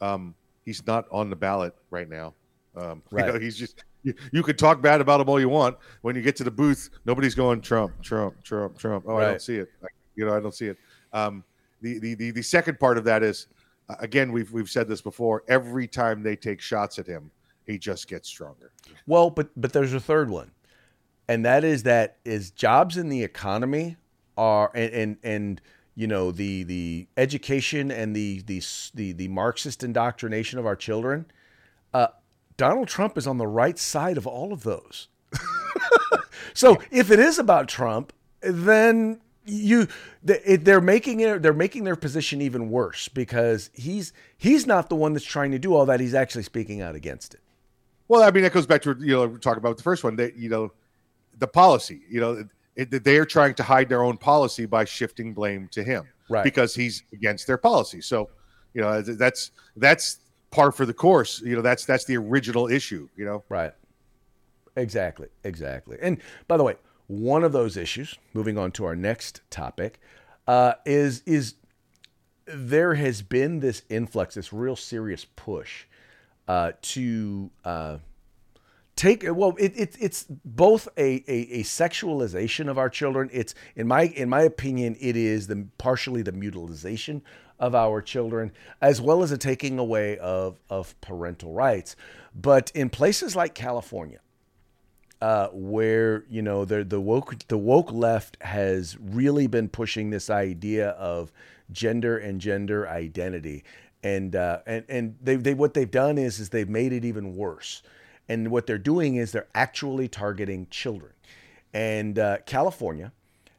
um, 0.00 0.34
he's 0.64 0.86
not 0.86 1.06
on 1.10 1.30
the 1.30 1.36
ballot 1.36 1.74
right 1.90 2.08
now. 2.08 2.34
Um, 2.76 3.02
Right. 3.10 3.26
You 3.26 3.32
know, 3.32 3.38
he's 3.38 3.56
just 3.56 3.84
you, 4.02 4.14
you 4.32 4.42
could 4.42 4.58
talk 4.58 4.80
bad 4.80 5.00
about 5.00 5.20
him 5.20 5.28
all 5.28 5.40
you 5.40 5.48
want. 5.48 5.76
When 6.02 6.14
you 6.14 6.22
get 6.22 6.36
to 6.36 6.44
the 6.44 6.50
booth, 6.50 6.90
nobody's 7.04 7.34
going 7.34 7.60
Trump, 7.60 8.00
Trump, 8.02 8.42
Trump, 8.44 8.78
Trump. 8.78 9.04
Oh, 9.08 9.16
I 9.16 9.24
don't 9.24 9.42
see 9.42 9.56
it. 9.56 9.68
Like, 9.82 9.92
You 10.14 10.26
know, 10.26 10.36
I 10.36 10.40
don't 10.40 10.54
see 10.54 10.66
it. 10.66 10.78
Um, 11.12 11.44
the, 11.80 11.98
the 11.98 12.14
the 12.14 12.30
the 12.32 12.42
second 12.42 12.78
part 12.78 12.98
of 12.98 13.04
that 13.04 13.22
is, 13.22 13.46
uh, 13.88 13.94
again, 14.00 14.32
we've 14.32 14.52
we've 14.52 14.70
said 14.70 14.88
this 14.88 15.00
before. 15.00 15.42
Every 15.48 15.86
time 15.86 16.22
they 16.22 16.36
take 16.36 16.60
shots 16.60 16.98
at 16.98 17.06
him, 17.06 17.30
he 17.66 17.78
just 17.78 18.08
gets 18.08 18.28
stronger. 18.28 18.72
Well, 19.06 19.30
but 19.30 19.48
but 19.56 19.72
there's 19.72 19.94
a 19.94 20.00
third 20.00 20.30
one, 20.30 20.50
and 21.28 21.44
that 21.44 21.64
is 21.64 21.82
that 21.84 22.18
is 22.24 22.50
jobs 22.50 22.96
in 22.96 23.08
the 23.08 23.22
economy 23.22 23.96
are 24.36 24.70
and 24.74 24.92
and, 24.92 25.16
and 25.22 25.60
you 25.98 26.06
know 26.06 26.30
the 26.30 26.62
the 26.62 27.08
education 27.16 27.90
and 27.90 28.14
the 28.14 28.40
the 28.42 28.62
the, 28.94 29.10
the 29.10 29.26
Marxist 29.26 29.82
indoctrination 29.82 30.60
of 30.60 30.64
our 30.64 30.76
children. 30.76 31.26
Uh, 31.92 32.06
Donald 32.56 32.86
Trump 32.86 33.18
is 33.18 33.26
on 33.26 33.38
the 33.38 33.48
right 33.48 33.76
side 33.76 34.16
of 34.16 34.24
all 34.24 34.52
of 34.52 34.62
those. 34.62 35.08
so 36.54 36.78
if 36.92 37.10
it 37.10 37.18
is 37.18 37.40
about 37.40 37.66
Trump, 37.66 38.12
then 38.40 39.20
you 39.44 39.88
they're 40.22 40.80
making 40.80 41.18
it 41.18 41.42
they're 41.42 41.52
making 41.52 41.82
their 41.82 41.96
position 41.96 42.40
even 42.42 42.70
worse 42.70 43.08
because 43.08 43.68
he's 43.72 44.12
he's 44.36 44.68
not 44.68 44.88
the 44.88 44.94
one 44.94 45.14
that's 45.14 45.24
trying 45.24 45.50
to 45.50 45.58
do 45.58 45.74
all 45.74 45.84
that 45.86 45.98
he's 45.98 46.14
actually 46.14 46.44
speaking 46.44 46.80
out 46.80 46.94
against 46.94 47.32
it 47.32 47.40
well 48.08 48.22
i 48.22 48.30
mean 48.30 48.42
that 48.42 48.52
goes 48.52 48.66
back 48.66 48.82
to 48.82 48.94
you 49.00 49.14
know 49.14 49.26
we're 49.26 49.38
talking 49.38 49.58
about 49.58 49.78
the 49.78 49.82
first 49.82 50.04
one 50.04 50.16
that 50.16 50.36
you 50.36 50.50
know 50.50 50.70
the 51.38 51.48
policy 51.48 52.02
you 52.10 52.20
know 52.20 52.46
it, 52.78 53.04
they 53.04 53.18
are 53.18 53.26
trying 53.26 53.54
to 53.54 53.62
hide 53.62 53.88
their 53.88 54.02
own 54.02 54.16
policy 54.16 54.64
by 54.64 54.84
shifting 54.84 55.34
blame 55.34 55.68
to 55.72 55.82
him 55.82 56.04
right. 56.30 56.44
because 56.44 56.74
he's 56.74 57.02
against 57.12 57.46
their 57.46 57.58
policy. 57.58 58.00
So 58.00 58.30
you 58.72 58.80
know 58.80 59.02
that's 59.02 59.50
that's 59.76 60.20
par 60.50 60.72
for 60.72 60.86
the 60.86 60.94
course. 60.94 61.42
You 61.42 61.56
know 61.56 61.62
that's 61.62 61.84
that's 61.84 62.04
the 62.04 62.16
original 62.16 62.68
issue 62.68 63.08
you 63.16 63.24
know? 63.24 63.42
Right. 63.48 63.72
Exactly 64.76 65.28
exactly. 65.42 65.98
And 66.00 66.18
by 66.46 66.56
the 66.56 66.64
way 66.64 66.76
one 67.08 67.42
of 67.42 67.52
those 67.52 67.76
issues, 67.76 68.16
moving 68.32 68.56
on 68.56 68.70
to 68.72 68.84
our 68.84 68.94
next 68.94 69.40
topic, 69.50 70.00
uh, 70.46 70.74
is 70.86 71.22
is 71.26 71.54
there 72.46 72.94
has 72.94 73.22
been 73.22 73.60
this 73.60 73.82
influx, 73.88 74.36
this 74.36 74.52
real 74.52 74.76
serious 74.76 75.26
push 75.36 75.84
uh, 76.46 76.72
to 76.80 77.50
uh, 77.64 77.98
take. 78.98 79.24
Well, 79.26 79.54
it, 79.58 79.72
it, 79.76 79.96
it's 80.00 80.26
both 80.44 80.88
a, 80.98 81.24
a, 81.26 81.60
a 81.60 81.62
sexualization 81.62 82.68
of 82.68 82.76
our 82.76 82.90
children. 82.90 83.30
It's 83.32 83.54
in 83.76 83.86
my 83.86 84.02
in 84.06 84.28
my 84.28 84.42
opinion, 84.42 84.96
it 85.00 85.16
is 85.16 85.46
the 85.46 85.66
partially 85.78 86.22
the 86.22 86.32
mutilization 86.32 87.22
of 87.58 87.74
our 87.74 88.00
children, 88.02 88.52
as 88.80 89.00
well 89.00 89.22
as 89.22 89.32
a 89.32 89.38
taking 89.38 89.78
away 89.78 90.18
of 90.18 90.60
of 90.68 91.00
parental 91.00 91.52
rights. 91.52 91.96
But 92.34 92.70
in 92.74 92.90
places 92.90 93.34
like 93.34 93.54
California, 93.54 94.20
uh, 95.20 95.48
where 95.48 96.24
you 96.28 96.42
know 96.42 96.64
the 96.64 96.84
the 96.84 97.00
woke 97.00 97.46
the 97.48 97.58
woke 97.58 97.92
left 97.92 98.36
has 98.42 98.96
really 99.00 99.46
been 99.46 99.68
pushing 99.68 100.10
this 100.10 100.30
idea 100.30 100.90
of 100.90 101.32
gender 101.72 102.18
and 102.18 102.40
gender 102.40 102.88
identity, 102.88 103.64
and 104.02 104.36
uh, 104.36 104.60
and 104.66 104.84
and 104.88 105.16
they 105.22 105.36
they 105.36 105.54
what 105.54 105.74
they've 105.74 105.90
done 105.90 106.18
is 106.18 106.38
is 106.38 106.50
they've 106.50 106.68
made 106.68 106.92
it 106.92 107.04
even 107.04 107.34
worse, 107.34 107.82
and 108.28 108.50
what 108.50 108.66
they're 108.66 108.78
doing 108.78 109.16
is 109.16 109.32
they're 109.32 109.48
actually 109.54 110.08
targeting 110.08 110.66
children, 110.70 111.12
and 111.72 112.18
uh, 112.18 112.38
California 112.46 113.12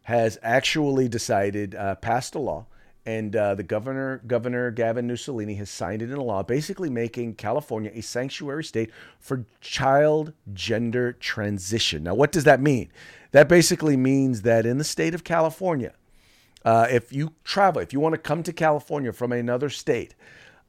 has 0.03 0.37
actually 0.41 1.07
decided 1.07 1.75
uh, 1.75 1.95
passed 1.95 2.35
a 2.35 2.39
law 2.39 2.65
and 3.09 3.35
uh, 3.35 3.55
the 3.55 3.63
governor, 3.63 4.21
Governor 4.27 4.69
Gavin 4.69 5.07
Mussolini, 5.07 5.55
has 5.55 5.69
signed 5.69 6.03
it 6.03 6.11
into 6.11 6.21
law, 6.21 6.43
basically 6.43 6.91
making 6.91 7.35
California 7.35 7.91
a 7.95 8.01
sanctuary 8.01 8.63
state 8.63 8.91
for 9.19 9.45
child 9.61 10.33
gender 10.53 11.13
transition. 11.13 12.03
Now, 12.03 12.13
what 12.13 12.31
does 12.31 12.43
that 12.43 12.61
mean? 12.61 12.91
That 13.31 13.49
basically 13.49 13.97
means 13.97 14.43
that 14.43 14.65
in 14.65 14.77
the 14.77 14.83
state 14.83 15.15
of 15.15 15.23
California, 15.23 15.93
uh, 16.63 16.87
if 16.91 17.11
you 17.11 17.33
travel, 17.43 17.81
if 17.81 17.93
you 17.93 17.99
want 17.99 18.13
to 18.13 18.19
come 18.19 18.43
to 18.43 18.53
California 18.53 19.11
from 19.11 19.31
another 19.31 19.69
state, 19.69 20.13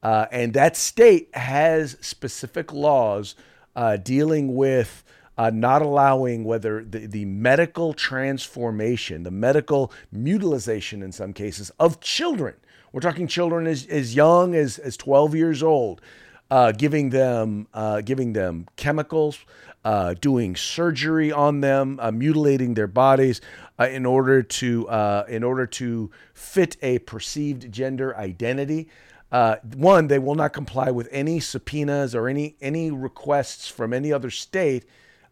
uh, 0.02 0.24
and 0.32 0.54
that 0.54 0.78
state 0.78 1.34
has 1.34 1.98
specific 2.00 2.72
laws 2.72 3.34
uh, 3.76 3.96
dealing 3.96 4.54
with 4.54 5.04
uh, 5.38 5.50
not 5.50 5.80
allowing 5.80 6.44
whether 6.44 6.84
the, 6.84 7.06
the 7.06 7.24
medical 7.24 7.94
transformation, 7.94 9.22
the 9.22 9.30
medical 9.30 9.90
mutilization 10.12 11.02
in 11.02 11.12
some 11.12 11.32
cases 11.32 11.70
of 11.78 11.98
children. 12.00 12.54
We're 12.92 13.00
talking 13.00 13.26
children 13.26 13.66
as, 13.66 13.86
as 13.86 14.14
young 14.14 14.54
as, 14.54 14.78
as 14.78 14.96
12 14.98 15.34
years 15.34 15.62
old, 15.62 16.02
uh, 16.50 16.72
giving 16.72 17.10
them 17.10 17.68
uh, 17.72 18.00
giving 18.00 18.32
them 18.32 18.66
chemicals, 18.76 19.38
uh, 19.84 20.14
doing 20.20 20.56
surgery 20.56 21.30
on 21.30 21.60
them, 21.60 21.98
uh, 22.02 22.10
mutilating 22.10 22.74
their 22.74 22.88
bodies 22.88 23.40
in 23.78 24.04
order 24.04 24.42
to 24.42 24.86
in 25.28 25.42
order 25.42 25.66
to 25.66 26.10
fit 26.34 26.76
a 26.82 26.98
perceived 26.98 27.72
gender 27.72 28.14
identity. 28.16 28.88
Uh, 29.32 29.56
one, 29.76 30.08
they 30.08 30.18
will 30.18 30.34
not 30.34 30.52
comply 30.52 30.90
with 30.90 31.08
any 31.12 31.38
subpoenas 31.38 32.14
or 32.14 32.28
any 32.28 32.56
any 32.60 32.90
requests 32.90 33.68
from 33.68 33.92
any 33.92 34.12
other 34.12 34.30
state 34.30 34.84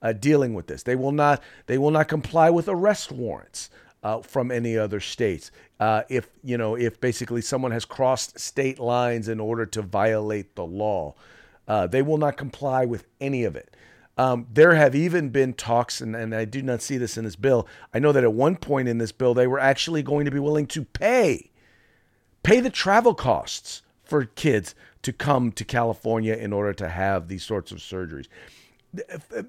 uh, 0.02 0.12
dealing 0.12 0.55
with 0.55 0.67
this. 0.69 0.83
They 0.83 0.97
will 0.97 1.12
not 1.12 1.43
they 1.67 1.78
will 1.78 1.90
not 1.90 2.09
comply 2.09 2.50
with 2.50 2.69
arrest 2.69 3.11
warrants 3.11 3.71
uh, 4.02 4.21
from 4.23 4.50
any 4.50 4.76
other 4.76 5.00
states. 5.00 5.50
Uh, 5.81 6.02
if 6.09 6.28
you 6.45 6.57
know 6.57 6.76
if 6.76 7.00
basically 7.00 7.40
someone 7.40 7.73
has 7.73 7.85
crossed 7.85 8.38
state 8.38 8.78
lines 8.78 9.28
in 9.28 9.40
order 9.40 9.67
to 9.67 9.83
violate 9.83 10.55
the 10.55 10.64
law, 10.64 11.14
uh, 11.67 11.87
they 11.87 12.02
will 12.02 12.19
not 12.19 12.37
comply 12.37 12.85
with 12.85 13.07
any 13.21 13.45
of 13.45 13.57
it. 13.57 13.75
Um, 14.17 14.47
there 14.52 14.75
have 14.75 14.97
even 14.97 15.28
been 15.28 15.52
talks, 15.52 16.00
and, 16.00 16.17
and 16.17 16.35
I 16.35 16.45
do 16.45 16.61
not 16.61 16.83
see 16.83 16.99
this 16.99 17.17
in 17.17 17.25
this 17.25 17.37
bill. 17.37 17.69
I 17.95 18.00
know 18.00 18.11
that 18.11 18.25
at 18.25 18.33
one 18.33 18.57
point 18.57 18.88
in 18.88 18.99
this 18.99 19.12
bill, 19.12 19.33
they 19.33 19.47
were 19.47 19.61
actually 19.61 20.02
going 20.02 20.25
to 20.25 20.33
be 20.33 20.40
willing 20.40 20.67
to 20.69 20.85
pay 20.85 21.50
pay 22.43 22.61
the 22.61 22.71
travel 22.71 23.14
costs 23.14 23.83
for 24.09 24.25
kids 24.25 24.75
to 25.03 25.12
come 25.12 25.53
to 25.53 25.65
California 25.65 26.35
in 26.35 26.53
order 26.53 26.73
to 26.73 26.88
have 26.88 27.29
these 27.29 27.45
sorts 27.45 27.71
of 27.71 27.79
surgeries. 27.79 28.27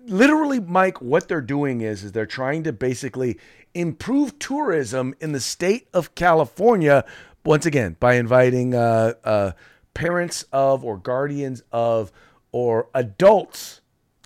Literally 0.05 0.59
mike 0.59 1.01
what 1.01 1.29
they're 1.29 1.39
doing 1.39 1.79
is 1.79 2.03
is 2.03 2.11
they're 2.11 2.25
trying 2.25 2.61
to 2.63 2.73
basically 2.73 3.39
improve 3.73 4.37
tourism 4.37 5.15
in 5.21 5.31
the 5.31 5.39
state 5.39 5.87
of 5.93 6.13
california 6.13 7.05
once 7.45 7.65
again 7.65 7.95
by 8.01 8.15
inviting 8.15 8.75
uh, 8.75 9.13
uh, 9.23 9.51
parents 9.93 10.43
of 10.51 10.83
or 10.83 10.97
guardians 10.97 11.63
of 11.71 12.11
or 12.51 12.89
adults 12.93 13.78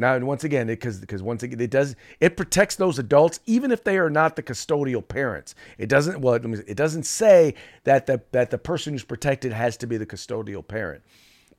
now 0.03 0.15
and 0.15 0.27
once 0.27 0.43
again 0.43 0.67
because 0.67 0.99
because 0.99 1.23
once 1.23 1.43
again 1.43 1.59
it 1.59 1.71
does 1.71 1.95
it 2.19 2.37
protects 2.37 2.75
those 2.75 2.99
adults 2.99 3.39
even 3.45 3.71
if 3.71 3.83
they 3.83 3.97
are 3.97 4.09
not 4.09 4.35
the 4.35 4.43
custodial 4.43 5.05
parents 5.05 5.55
it 5.77 5.87
doesn't 5.89 6.19
well 6.21 6.35
it 6.35 6.77
doesn't 6.77 7.03
say 7.03 7.53
that 7.83 8.05
the 8.05 8.21
that 8.31 8.51
the 8.51 8.57
person 8.57 8.93
who's 8.93 9.03
protected 9.03 9.51
has 9.51 9.77
to 9.77 9.87
be 9.87 9.97
the 9.97 10.05
custodial 10.05 10.65
parent 10.65 11.01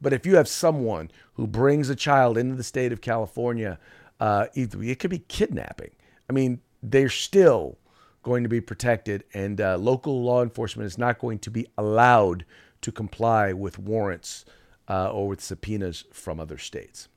but 0.05 0.13
if 0.13 0.27
you 0.27 0.37
have 0.37 0.49
someone 0.49 1.11
who 1.35 1.47
brings 1.47 1.89
a 1.89 1.97
child 1.97 2.37
into 2.37 2.55
the 2.55 2.63
state 2.63 2.93
of 2.93 3.01
California, 3.01 3.79
uh, 4.21 4.47
it 4.55 4.99
could 4.99 5.11
be 5.11 5.21
kidnapping. 5.21 5.93
I 6.29 6.35
mean, 6.35 6.61
they're 6.83 7.09
still 7.09 7.79
going 8.23 8.43
to 8.43 8.49
be 8.51 8.61
protected, 8.61 9.25
and 9.33 9.61
uh, 9.61 9.79
local 9.79 10.23
law 10.23 10.43
enforcement 10.43 10.87
is 10.87 10.99
not 10.99 11.19
going 11.19 11.39
to 11.41 11.51
be 11.51 11.67
allowed 11.79 12.45
to 12.83 12.93
comply 12.93 13.55
with 13.55 13.79
warrants 13.79 14.45
uh, 14.89 15.11
or 15.11 15.29
with 15.29 15.41
subpoenas 15.41 16.05
from 16.13 16.39
other 16.39 16.59
states. 16.59 17.09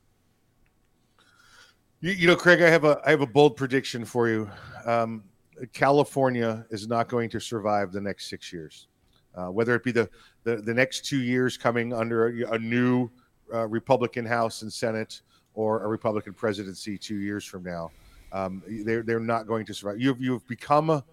You, 2.00 2.12
you, 2.12 2.26
know, 2.28 2.36
Craig, 2.36 2.62
I 2.62 2.70
have 2.70 2.84
a 2.84 3.00
I 3.04 3.10
have 3.10 3.22
a 3.22 3.26
bold 3.26 3.56
prediction 3.56 4.04
for 4.04 4.28
you. 4.28 4.48
Um, 4.84 5.24
California 5.72 6.64
is 6.70 6.86
not 6.86 7.08
going 7.08 7.28
to 7.30 7.40
survive 7.40 7.90
the 7.90 8.00
next 8.00 8.30
six 8.30 8.52
years, 8.52 8.86
uh, 9.34 9.46
whether 9.46 9.74
it 9.74 9.82
be 9.82 9.90
the, 9.90 10.08
the 10.44 10.58
the 10.58 10.72
next 10.72 11.06
two 11.06 11.20
years 11.22 11.56
coming 11.56 11.92
under 11.92 12.28
a, 12.28 12.52
a 12.52 12.58
new 12.60 13.10
uh, 13.52 13.66
Republican 13.66 14.24
House 14.24 14.62
and 14.62 14.72
Senate 14.72 15.22
or 15.54 15.82
a 15.82 15.88
Republican 15.88 16.34
presidency 16.34 16.96
two 16.96 17.16
years 17.16 17.44
from 17.44 17.64
now. 17.64 17.90
Um, 18.30 18.62
they're 18.84 19.02
they're 19.02 19.18
not 19.18 19.48
going 19.48 19.66
to 19.66 19.74
survive. 19.74 20.00
You've 20.00 20.20
you've 20.20 20.46
become 20.46 20.90
a 20.90 21.04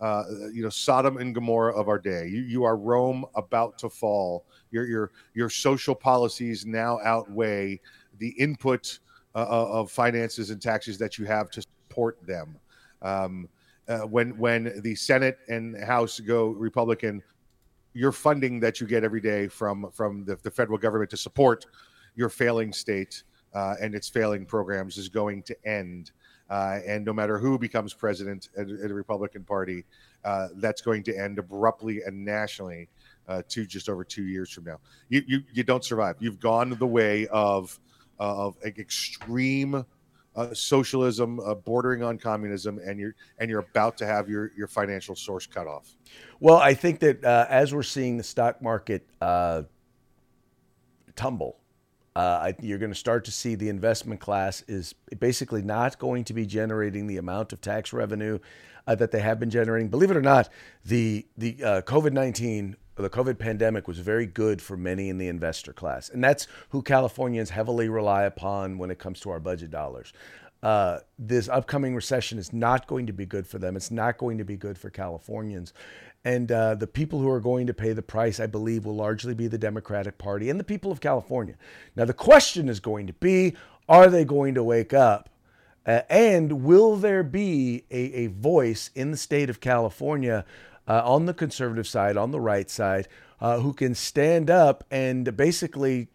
uh, 0.00 0.22
you 0.52 0.62
know 0.62 0.70
Sodom 0.70 1.16
and 1.16 1.34
Gomorrah 1.34 1.74
of 1.74 1.88
our 1.88 1.98
day. 1.98 2.28
You 2.28 2.42
you 2.42 2.62
are 2.62 2.76
Rome 2.76 3.24
about 3.34 3.76
to 3.78 3.88
fall. 3.88 4.44
Your 4.70 4.86
your 4.86 5.10
your 5.34 5.50
social 5.50 5.96
policies 5.96 6.64
now 6.64 7.00
outweigh 7.02 7.80
the 8.18 8.28
input 8.38 9.00
uh, 9.38 9.46
uh 9.50 9.80
of 9.80 9.90
finances 9.90 10.50
and 10.50 10.60
taxes 10.60 10.98
that 10.98 11.18
you 11.18 11.24
have 11.24 11.50
to 11.50 11.62
support 11.62 12.18
them. 12.26 12.56
Um, 13.02 13.48
uh, 13.88 14.00
when 14.00 14.36
when 14.38 14.80
the 14.82 14.94
Senate 14.94 15.38
and 15.48 15.82
House 15.82 16.20
go 16.20 16.48
Republican, 16.48 17.22
your 17.94 18.12
funding 18.12 18.60
that 18.60 18.80
you 18.80 18.86
get 18.86 19.04
every 19.04 19.20
day 19.20 19.48
from 19.48 19.90
from 19.92 20.24
the, 20.24 20.36
the 20.42 20.50
federal 20.50 20.78
government 20.78 21.10
to 21.10 21.16
support 21.16 21.66
your 22.14 22.28
failing 22.28 22.72
state 22.72 23.22
uh, 23.54 23.74
and 23.80 23.94
its 23.94 24.08
failing 24.08 24.44
programs 24.44 24.98
is 24.98 25.08
going 25.08 25.42
to 25.44 25.56
end. 25.66 26.12
Uh, 26.50 26.80
and 26.86 27.04
no 27.04 27.12
matter 27.12 27.38
who 27.38 27.58
becomes 27.58 27.92
president 27.92 28.48
at, 28.56 28.68
the 28.68 28.94
Republican 28.94 29.44
Party, 29.44 29.84
uh, 30.24 30.48
that's 30.56 30.80
going 30.80 31.02
to 31.02 31.16
end 31.16 31.38
abruptly 31.38 32.02
and 32.02 32.24
nationally 32.24 32.88
uh, 33.28 33.42
to 33.48 33.66
just 33.66 33.88
over 33.88 34.02
two 34.02 34.24
years 34.24 34.50
from 34.50 34.64
now. 34.64 34.78
You, 35.08 35.22
you 35.26 35.42
you 35.52 35.62
don't 35.62 35.84
survive. 35.84 36.16
You've 36.18 36.40
gone 36.40 36.70
the 36.70 36.86
way 36.86 37.26
of 37.28 37.78
of 38.18 38.56
extreme 38.64 39.84
uh, 40.36 40.54
socialism, 40.54 41.40
uh, 41.40 41.54
bordering 41.54 42.02
on 42.02 42.16
communism, 42.16 42.78
and 42.78 42.98
you're 43.00 43.14
and 43.38 43.50
you're 43.50 43.60
about 43.60 43.98
to 43.98 44.06
have 44.06 44.28
your 44.28 44.52
your 44.56 44.68
financial 44.68 45.16
source 45.16 45.46
cut 45.46 45.66
off. 45.66 45.96
Well, 46.38 46.58
I 46.58 46.74
think 46.74 47.00
that 47.00 47.24
uh, 47.24 47.46
as 47.48 47.74
we're 47.74 47.82
seeing 47.82 48.16
the 48.16 48.22
stock 48.22 48.62
market 48.62 49.04
uh, 49.20 49.62
tumble, 51.16 51.58
uh, 52.14 52.20
I, 52.20 52.54
you're 52.60 52.78
going 52.78 52.92
to 52.92 52.98
start 52.98 53.24
to 53.24 53.32
see 53.32 53.56
the 53.56 53.68
investment 53.68 54.20
class 54.20 54.62
is 54.68 54.94
basically 55.18 55.62
not 55.62 55.98
going 55.98 56.24
to 56.24 56.34
be 56.34 56.46
generating 56.46 57.08
the 57.08 57.16
amount 57.16 57.52
of 57.52 57.60
tax 57.60 57.92
revenue 57.92 58.38
uh, 58.86 58.94
that 58.94 59.10
they 59.10 59.20
have 59.20 59.40
been 59.40 59.50
generating. 59.50 59.88
Believe 59.88 60.12
it 60.12 60.16
or 60.16 60.22
not, 60.22 60.48
the 60.84 61.26
the 61.36 61.54
COVID 61.54 62.12
nineteen 62.12 62.76
the 63.02 63.10
COVID 63.10 63.38
pandemic 63.38 63.86
was 63.86 63.98
very 63.98 64.26
good 64.26 64.60
for 64.60 64.76
many 64.76 65.08
in 65.08 65.18
the 65.18 65.28
investor 65.28 65.72
class, 65.72 66.08
and 66.08 66.22
that's 66.22 66.46
who 66.70 66.82
Californians 66.82 67.50
heavily 67.50 67.88
rely 67.88 68.24
upon 68.24 68.78
when 68.78 68.90
it 68.90 68.98
comes 68.98 69.20
to 69.20 69.30
our 69.30 69.40
budget 69.40 69.70
dollars. 69.70 70.12
Uh, 70.62 70.98
this 71.18 71.48
upcoming 71.48 71.94
recession 71.94 72.38
is 72.38 72.52
not 72.52 72.86
going 72.88 73.06
to 73.06 73.12
be 73.12 73.24
good 73.24 73.46
for 73.46 73.58
them. 73.58 73.76
It's 73.76 73.90
not 73.90 74.18
going 74.18 74.38
to 74.38 74.44
be 74.44 74.56
good 74.56 74.76
for 74.76 74.90
Californians. 74.90 75.72
And 76.24 76.50
uh, 76.50 76.74
the 76.74 76.88
people 76.88 77.20
who 77.20 77.30
are 77.30 77.40
going 77.40 77.68
to 77.68 77.74
pay 77.74 77.92
the 77.92 78.02
price, 78.02 78.40
I 78.40 78.46
believe, 78.46 78.84
will 78.84 78.96
largely 78.96 79.34
be 79.34 79.46
the 79.46 79.58
Democratic 79.58 80.18
Party 80.18 80.50
and 80.50 80.58
the 80.58 80.64
people 80.64 80.90
of 80.90 81.00
California. 81.00 81.54
Now, 81.94 82.06
the 82.06 82.12
question 82.12 82.68
is 82.68 82.80
going 82.80 83.06
to 83.06 83.12
be 83.12 83.54
are 83.88 84.10
they 84.10 84.24
going 84.24 84.54
to 84.54 84.62
wake 84.62 84.92
up? 84.92 85.30
Uh, 85.86 86.02
and 86.10 86.64
will 86.64 86.96
there 86.96 87.22
be 87.22 87.84
a, 87.90 88.12
a 88.12 88.26
voice 88.26 88.90
in 88.94 89.10
the 89.10 89.16
state 89.16 89.48
of 89.48 89.60
California 89.60 90.44
uh, 90.88 91.02
on 91.04 91.26
the 91.26 91.34
conservative 91.34 91.86
side, 91.86 92.16
on 92.16 92.30
the 92.30 92.40
right 92.40 92.70
side, 92.70 93.06
uh, 93.40 93.60
who 93.60 93.72
can 93.72 93.94
stand 93.94 94.50
up 94.50 94.84
and 94.90 95.36
basically 95.36 96.08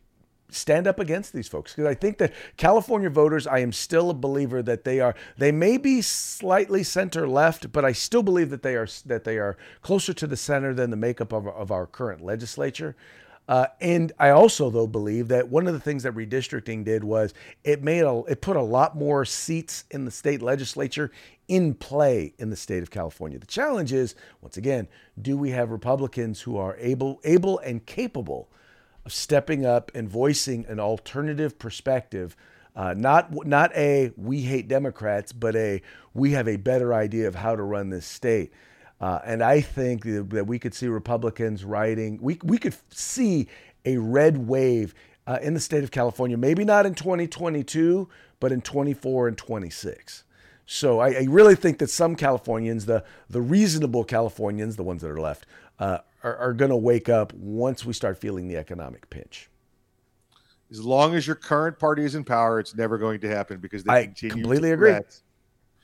stand 0.50 0.88
up 0.88 1.00
against 1.00 1.34
these 1.34 1.48
folks 1.48 1.74
because 1.74 1.90
I 1.90 1.96
think 1.96 2.20
that 2.20 2.34
California 2.58 3.10
voters, 3.10 3.48
I 3.48 3.60
am 3.60 3.72
still 3.72 4.10
a 4.10 4.14
believer 4.14 4.62
that 4.62 4.84
they 4.84 5.00
are 5.00 5.16
they 5.38 5.52
may 5.52 5.78
be 5.78 6.02
slightly 6.02 6.84
center 6.84 7.28
left, 7.28 7.72
but 7.72 7.84
I 7.84 7.92
still 7.92 8.24
believe 8.24 8.50
that 8.52 8.62
they 8.62 8.76
are 8.76 8.88
that 9.06 9.24
they 9.24 9.38
are 9.38 9.58
closer 9.82 10.14
to 10.14 10.28
the 10.28 10.38
center 10.38 10.74
than 10.74 10.90
the 10.90 10.96
makeup 10.96 11.34
of, 11.34 11.48
of 11.48 11.72
our 11.72 11.86
current 11.86 12.22
legislature. 12.22 12.96
Uh, 13.48 13.68
and 13.82 14.12
I 14.18 14.30
also 14.30 14.70
though 14.70 14.88
believe 14.88 15.28
that 15.28 15.50
one 15.50 15.68
of 15.68 15.74
the 15.74 15.80
things 15.80 16.04
that 16.04 16.14
redistricting 16.14 16.86
did 16.86 17.04
was 17.04 17.34
it 17.64 17.84
made 17.84 18.04
a 18.04 18.24
it 18.28 18.42
put 18.42 18.56
a 18.56 18.62
lot 18.62 18.96
more 18.96 19.26
seats 19.26 19.84
in 19.92 20.06
the 20.06 20.12
state 20.12 20.42
legislature 20.42 21.12
in 21.50 21.74
play 21.74 22.34
in 22.38 22.50
the 22.50 22.56
state 22.56 22.84
of 22.84 22.90
California. 22.90 23.38
The 23.38 23.46
challenge 23.46 23.92
is 23.92 24.16
once 24.42 24.56
again, 24.56 24.88
do 25.22 25.38
we 25.38 25.50
have 25.52 25.72
Republicans 25.72 26.42
who 26.42 26.56
are 26.58 26.78
able 26.78 27.20
able 27.26 27.60
and 27.60 27.86
capable 27.86 28.50
of 29.06 29.14
stepping 29.14 29.66
up 29.66 29.92
and 29.94 30.08
voicing 30.10 30.66
an 30.68 30.80
alternative 30.80 31.60
perspective. 31.60 32.36
Uh, 32.76 32.94
not 32.98 33.46
not 33.46 33.76
a 33.76 34.12
we 34.18 34.42
hate 34.42 34.68
Democrats, 34.68 35.32
but 35.32 35.56
a 35.56 35.82
we 36.14 36.32
have 36.32 36.48
a 36.48 36.56
better 36.56 36.94
idea 36.94 37.28
of 37.28 37.36
how 37.36 37.56
to 37.56 37.62
run 37.62 37.90
this 37.90 38.06
state. 38.06 38.52
Uh, 39.04 39.20
and 39.26 39.44
I 39.44 39.60
think 39.60 40.06
that 40.06 40.46
we 40.48 40.58
could 40.58 40.74
see 40.74 40.88
Republicans 40.88 41.66
writing. 41.66 42.20
We 42.22 42.40
we 42.42 42.58
could 42.58 42.74
see 42.90 43.50
a 43.84 43.98
red 43.98 44.48
wave 44.48 44.96
uh, 45.28 45.40
in 45.42 45.54
the 45.54 45.60
state 45.60 45.84
of 45.84 45.92
California. 45.92 46.38
Maybe 46.38 46.64
not 46.64 46.86
in 46.86 46.96
2022, 46.96 48.08
but 48.40 48.54
in 48.54 48.62
24 48.62 49.28
and 49.28 49.38
26. 49.38 50.24
So 50.66 51.02
I, 51.02 51.10
I 51.10 51.26
really 51.28 51.56
think 51.56 51.80
that 51.80 51.90
some 51.90 52.16
Californians, 52.16 52.86
the 52.86 53.04
the 53.30 53.42
reasonable 53.42 54.06
Californians, 54.06 54.78
the 54.78 54.84
ones 54.84 55.02
that 55.02 55.12
are 55.12 55.20
left, 55.20 55.48
uh, 55.80 55.98
are, 56.24 56.38
are 56.38 56.54
going 56.54 56.72
to 56.72 56.78
wake 56.78 57.10
up 57.10 57.34
once 57.34 57.84
we 57.84 57.92
start 57.92 58.18
feeling 58.18 58.48
the 58.48 58.56
economic 58.56 59.10
pinch. 59.10 59.50
As 60.72 60.80
long 60.80 61.14
as 61.14 61.28
your 61.28 61.36
current 61.36 61.78
party 61.78 62.06
is 62.06 62.16
in 62.16 62.24
power, 62.24 62.58
it's 62.58 62.74
never 62.74 62.98
going 62.98 63.20
to 63.20 63.28
happen 63.28 63.58
because 63.58 63.84
they 63.84 63.92
I 63.92 64.06
continue 64.06 64.36
completely 64.36 64.70
to 64.70 64.76
agree. 64.76 64.92
Let, 64.94 65.22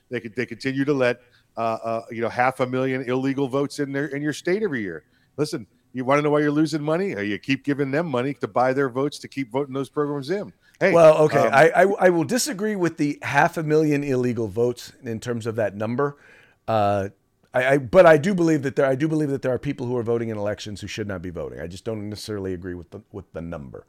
they 0.09 0.19
they 0.21 0.45
continue 0.45 0.85
to 0.85 0.93
let 0.93 1.19
uh, 1.60 1.78
uh, 1.84 2.01
you 2.10 2.22
know 2.22 2.30
half 2.30 2.62
a 2.62 2.66
million 2.66 3.01
illegal 3.10 3.50
votes 3.50 3.80
in 3.80 3.92
their 3.92 4.06
in 4.06 4.22
your 4.22 4.32
state 4.32 4.63
every 4.63 4.82
year. 4.82 5.04
Listen, 5.36 5.68
you 5.92 6.06
want 6.06 6.20
to 6.20 6.22
know 6.22 6.30
why 6.30 6.39
you're 6.39 6.51
losing 6.51 6.82
money? 6.82 7.10
You 7.10 7.38
keep 7.38 7.66
giving 7.66 7.92
them 7.92 8.08
money 8.08 8.34
to 8.36 8.48
buy 8.48 8.72
their 8.72 8.89
votes 8.89 9.20
to 9.20 9.28
keep 9.28 9.51
voting 9.51 9.74
those 9.74 9.89
programs 9.89 10.30
in. 10.30 10.54
Hey, 10.80 10.94
Well, 10.94 11.18
okay, 11.24 11.48
um, 11.48 11.54
I, 11.54 11.72
I 11.75 11.84
I 11.84 12.10
will 12.12 12.24
disagree 12.24 12.78
with 12.78 12.96
the 12.96 13.20
half 13.24 13.58
a 13.58 13.63
million 13.63 14.06
illegal 14.06 14.48
votes 14.48 14.94
in 15.04 15.20
terms 15.20 15.46
of 15.46 15.58
that 15.58 15.75
number. 15.75 16.18
Uh, 16.66 17.10
I, 17.54 17.74
I 17.74 17.78
but 17.78 18.06
I 18.06 18.18
do 18.18 18.34
believe 18.34 18.63
that 18.63 18.78
there 18.78 18.86
I 18.86 18.96
do 18.96 19.10
believe 19.10 19.30
that 19.30 19.42
there 19.42 19.54
are 19.54 19.60
people 19.60 19.86
who 19.86 19.98
are 19.98 20.04
voting 20.04 20.30
in 20.30 20.38
elections 20.38 20.80
who 20.80 20.88
should 20.88 21.10
not 21.10 21.22
be 21.22 21.30
voting. 21.30 21.60
I 21.60 21.67
just 21.67 21.84
don't 21.84 22.08
necessarily 22.08 22.54
agree 22.54 22.76
with 22.76 22.89
the 22.91 23.02
with 23.12 23.30
the 23.34 23.41
number. 23.41 23.86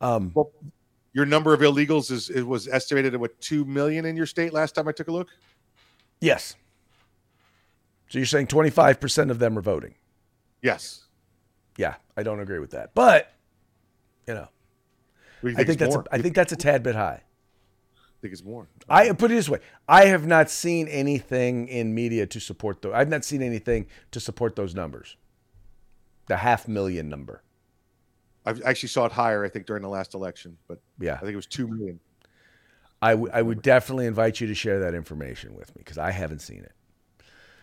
well, 0.00 0.50
your 1.12 1.26
number 1.26 1.54
of 1.54 1.60
illegals 1.60 2.10
is 2.10 2.28
it 2.28 2.42
was 2.42 2.66
estimated 2.66 3.14
at 3.14 3.20
what 3.20 3.40
two 3.40 3.64
million 3.64 4.04
in 4.04 4.16
your 4.16 4.26
state 4.26 4.52
last 4.52 4.74
time 4.74 4.88
I 4.88 4.92
took 4.92 5.06
a 5.06 5.12
look. 5.12 5.28
Yes. 6.20 6.56
So 8.14 8.18
you're 8.20 8.26
saying 8.26 8.46
25% 8.46 9.32
of 9.32 9.40
them 9.40 9.58
are 9.58 9.60
voting? 9.60 9.96
Yes, 10.62 11.06
Yeah, 11.76 11.96
I 12.16 12.22
don't 12.22 12.38
agree 12.38 12.60
with 12.60 12.70
that. 12.70 12.94
But 12.94 13.32
you 14.28 14.34
know, 14.34 14.46
you 15.42 15.56
I 15.58 15.64
think 15.64 15.80
that's 15.80 15.96
a, 15.96 15.98
more? 15.98 16.06
I 16.12 16.18
think 16.18 16.36
that's 16.36 16.52
a 16.52 16.56
tad 16.56 16.84
bit 16.84 16.94
high. 16.94 17.24
I 17.96 18.20
think 18.22 18.32
it's 18.32 18.44
more. 18.44 18.68
I 18.88 19.10
put 19.14 19.32
it 19.32 19.34
this 19.34 19.48
way: 19.48 19.58
I 19.88 20.04
have 20.04 20.28
not 20.28 20.48
seen 20.48 20.86
anything 20.86 21.66
in 21.66 21.92
media 21.92 22.24
to 22.26 22.38
support 22.38 22.82
those. 22.82 22.92
I've 22.94 23.08
not 23.08 23.24
seen 23.24 23.42
anything 23.42 23.86
to 24.12 24.20
support 24.20 24.54
those 24.54 24.76
numbers. 24.76 25.16
The 26.28 26.36
half 26.36 26.68
million 26.68 27.08
number. 27.08 27.42
I 28.46 28.54
actually 28.64 28.90
saw 28.90 29.06
it 29.06 29.12
higher, 29.12 29.44
I 29.44 29.48
think, 29.48 29.66
during 29.66 29.82
the 29.82 29.88
last 29.88 30.14
election, 30.14 30.56
but 30.68 30.78
Yeah, 31.00 31.14
I 31.14 31.18
think 31.18 31.32
it 31.32 31.36
was 31.36 31.46
two 31.46 31.66
million. 31.66 31.98
I, 33.02 33.10
w- 33.10 33.32
I 33.34 33.42
would 33.42 33.60
definitely 33.60 34.06
invite 34.06 34.40
you 34.40 34.46
to 34.46 34.54
share 34.54 34.78
that 34.78 34.94
information 34.94 35.56
with 35.56 35.74
me 35.74 35.80
because 35.80 35.98
I 35.98 36.12
haven't 36.12 36.38
seen 36.38 36.62
it. 36.62 36.70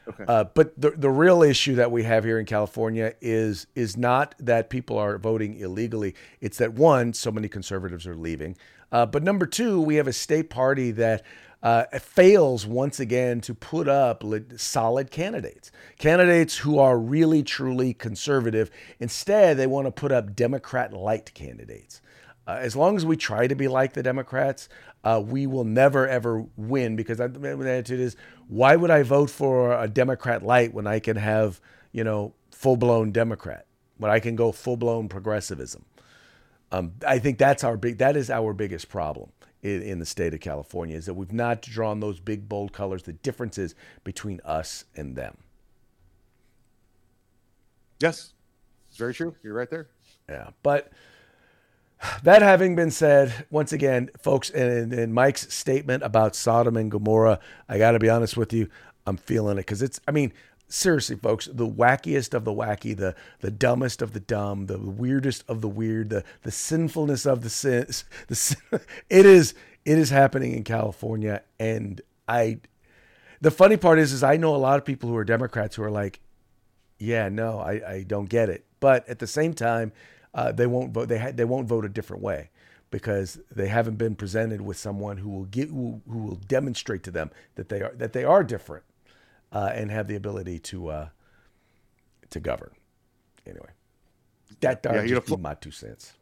Okay. 0.07 0.25
Uh, 0.27 0.45
but 0.45 0.79
the 0.79 0.91
the 0.91 1.09
real 1.09 1.43
issue 1.43 1.75
that 1.75 1.91
we 1.91 2.03
have 2.03 2.23
here 2.23 2.39
in 2.39 2.45
California 2.45 3.13
is 3.21 3.67
is 3.75 3.95
not 3.95 4.35
that 4.39 4.69
people 4.69 4.97
are 4.97 5.17
voting 5.17 5.59
illegally. 5.59 6.15
It's 6.39 6.57
that 6.57 6.73
one, 6.73 7.13
so 7.13 7.31
many 7.31 7.47
conservatives 7.47 8.07
are 8.07 8.15
leaving. 8.15 8.57
Uh, 8.91 9.05
but 9.05 9.23
number 9.23 9.45
two, 9.45 9.79
we 9.79 9.95
have 9.95 10.07
a 10.07 10.13
state 10.13 10.49
party 10.49 10.91
that 10.91 11.23
uh, 11.63 11.85
fails 11.99 12.65
once 12.65 12.99
again 12.99 13.39
to 13.41 13.53
put 13.53 13.87
up 13.87 14.23
solid 14.57 15.11
candidates, 15.11 15.71
candidates 15.97 16.57
who 16.57 16.79
are 16.79 16.97
really 16.97 17.43
truly 17.43 17.93
conservative. 17.93 18.71
Instead, 18.99 19.57
they 19.57 19.67
want 19.67 19.85
to 19.85 19.91
put 19.91 20.11
up 20.11 20.35
Democrat 20.35 20.91
light 20.93 21.33
candidates. 21.33 22.01
Uh, 22.47 22.57
as 22.59 22.75
long 22.75 22.97
as 22.97 23.05
we 23.05 23.15
try 23.15 23.45
to 23.47 23.55
be 23.55 23.67
like 23.67 23.93
the 23.93 24.01
Democrats, 24.01 24.67
uh, 25.03 25.21
we 25.25 25.47
will 25.47 25.63
never 25.63 26.07
ever 26.07 26.45
win 26.57 26.95
because 26.95 27.19
I, 27.19 27.27
the 27.27 27.49
attitude 27.49 27.99
is, 27.99 28.15
why 28.47 28.75
would 28.75 28.91
I 28.91 29.03
vote 29.03 29.29
for 29.29 29.79
a 29.79 29.87
Democrat 29.87 30.43
light 30.43 30.73
when 30.73 30.87
I 30.87 30.99
can 30.99 31.17
have 31.17 31.59
you 31.91 32.03
know 32.03 32.33
full 32.51 32.77
blown 32.77 33.11
Democrat 33.11 33.65
when 33.97 34.11
I 34.11 34.19
can 34.19 34.35
go 34.35 34.51
full 34.51 34.77
blown 34.77 35.09
progressivism? 35.09 35.85
Um, 36.71 36.93
I 37.05 37.19
think 37.19 37.37
that's 37.37 37.63
our 37.63 37.77
big 37.77 37.97
that 37.97 38.15
is 38.15 38.29
our 38.29 38.53
biggest 38.53 38.89
problem 38.89 39.31
in, 39.61 39.81
in 39.81 39.99
the 39.99 40.05
state 40.05 40.33
of 40.33 40.39
California 40.39 40.95
is 40.95 41.05
that 41.05 41.13
we've 41.13 41.33
not 41.33 41.61
drawn 41.61 41.99
those 41.99 42.19
big 42.19 42.47
bold 42.47 42.73
colors, 42.73 43.03
the 43.03 43.13
differences 43.13 43.75
between 44.03 44.41
us 44.43 44.85
and 44.95 45.15
them. 45.15 45.37
Yes, 47.99 48.33
it's 48.89 48.97
very 48.97 49.13
true. 49.13 49.35
You're 49.43 49.53
right 49.53 49.69
there. 49.69 49.87
Yeah. 50.27 50.49
But 50.63 50.91
that 52.23 52.41
having 52.41 52.75
been 52.75 52.91
said, 52.91 53.45
once 53.49 53.73
again, 53.73 54.09
folks, 54.19 54.49
in, 54.49 54.93
in 54.93 55.13
Mike's 55.13 55.53
statement 55.53 56.03
about 56.03 56.35
Sodom 56.35 56.77
and 56.77 56.89
Gomorrah, 56.89 57.39
I 57.69 57.77
got 57.77 57.91
to 57.91 57.99
be 57.99 58.09
honest 58.09 58.37
with 58.37 58.53
you, 58.53 58.69
I'm 59.05 59.17
feeling 59.17 59.57
it 59.57 59.61
because 59.61 59.81
it's, 59.81 59.99
I 60.07 60.11
mean, 60.11 60.31
seriously, 60.67 61.15
folks, 61.15 61.47
the 61.51 61.67
wackiest 61.67 62.33
of 62.33 62.45
the 62.45 62.51
wacky, 62.51 62.95
the 62.95 63.15
the 63.39 63.51
dumbest 63.51 64.01
of 64.01 64.13
the 64.13 64.19
dumb, 64.19 64.67
the 64.67 64.77
weirdest 64.79 65.43
of 65.47 65.61
the 65.61 65.67
weird, 65.67 66.09
the 66.09 66.23
the 66.43 66.51
sinfulness 66.51 67.25
of 67.25 67.41
the 67.41 67.49
sins. 67.49 68.05
The 68.27 68.35
sin, 68.35 68.57
it 69.09 69.25
is 69.25 69.53
it 69.85 69.97
is 69.97 70.09
happening 70.09 70.53
in 70.53 70.63
California, 70.63 71.43
and 71.59 72.01
I. 72.27 72.59
The 73.41 73.51
funny 73.51 73.75
part 73.75 73.97
is, 73.97 74.13
is 74.13 74.21
I 74.21 74.37
know 74.37 74.55
a 74.55 74.57
lot 74.57 74.77
of 74.77 74.85
people 74.85 75.09
who 75.09 75.17
are 75.17 75.23
Democrats 75.23 75.75
who 75.75 75.81
are 75.81 75.89
like, 75.89 76.19
yeah, 76.99 77.27
no, 77.27 77.57
I, 77.57 77.71
I 77.93 78.03
don't 78.07 78.29
get 78.29 78.49
it. 78.49 78.65
But 78.79 79.09
at 79.09 79.17
the 79.17 79.25
same 79.25 79.55
time, 79.55 79.91
uh, 80.33 80.51
they 80.51 80.67
won't 80.67 80.93
vote. 80.93 81.09
They 81.09 81.19
ha- 81.19 81.31
they 81.33 81.45
won't 81.45 81.67
vote 81.67 81.85
a 81.85 81.89
different 81.89 82.23
way 82.23 82.49
because 82.89 83.39
they 83.49 83.67
haven't 83.67 83.97
been 83.97 84.15
presented 84.15 84.61
with 84.61 84.77
someone 84.77 85.17
who 85.17 85.29
will 85.29 85.45
get 85.45 85.69
who, 85.69 86.01
who 86.09 86.19
will 86.19 86.39
demonstrate 86.47 87.03
to 87.03 87.11
them 87.11 87.31
that 87.55 87.69
they 87.69 87.81
are 87.81 87.93
that 87.95 88.13
they 88.13 88.23
are 88.23 88.43
different 88.43 88.83
uh, 89.51 89.71
and 89.73 89.91
have 89.91 90.07
the 90.07 90.15
ability 90.15 90.59
to 90.59 90.87
uh, 90.87 91.09
to 92.29 92.39
govern. 92.39 92.71
Anyway, 93.45 93.69
that 94.61 94.81
Yeah, 94.83 94.93
yeah, 94.93 95.01
you 95.01 95.13
know, 95.15 95.19
just 95.19 95.29
Fl- 95.29 95.37
my 95.37 95.53
two 95.55 95.71
cents. 95.71 96.13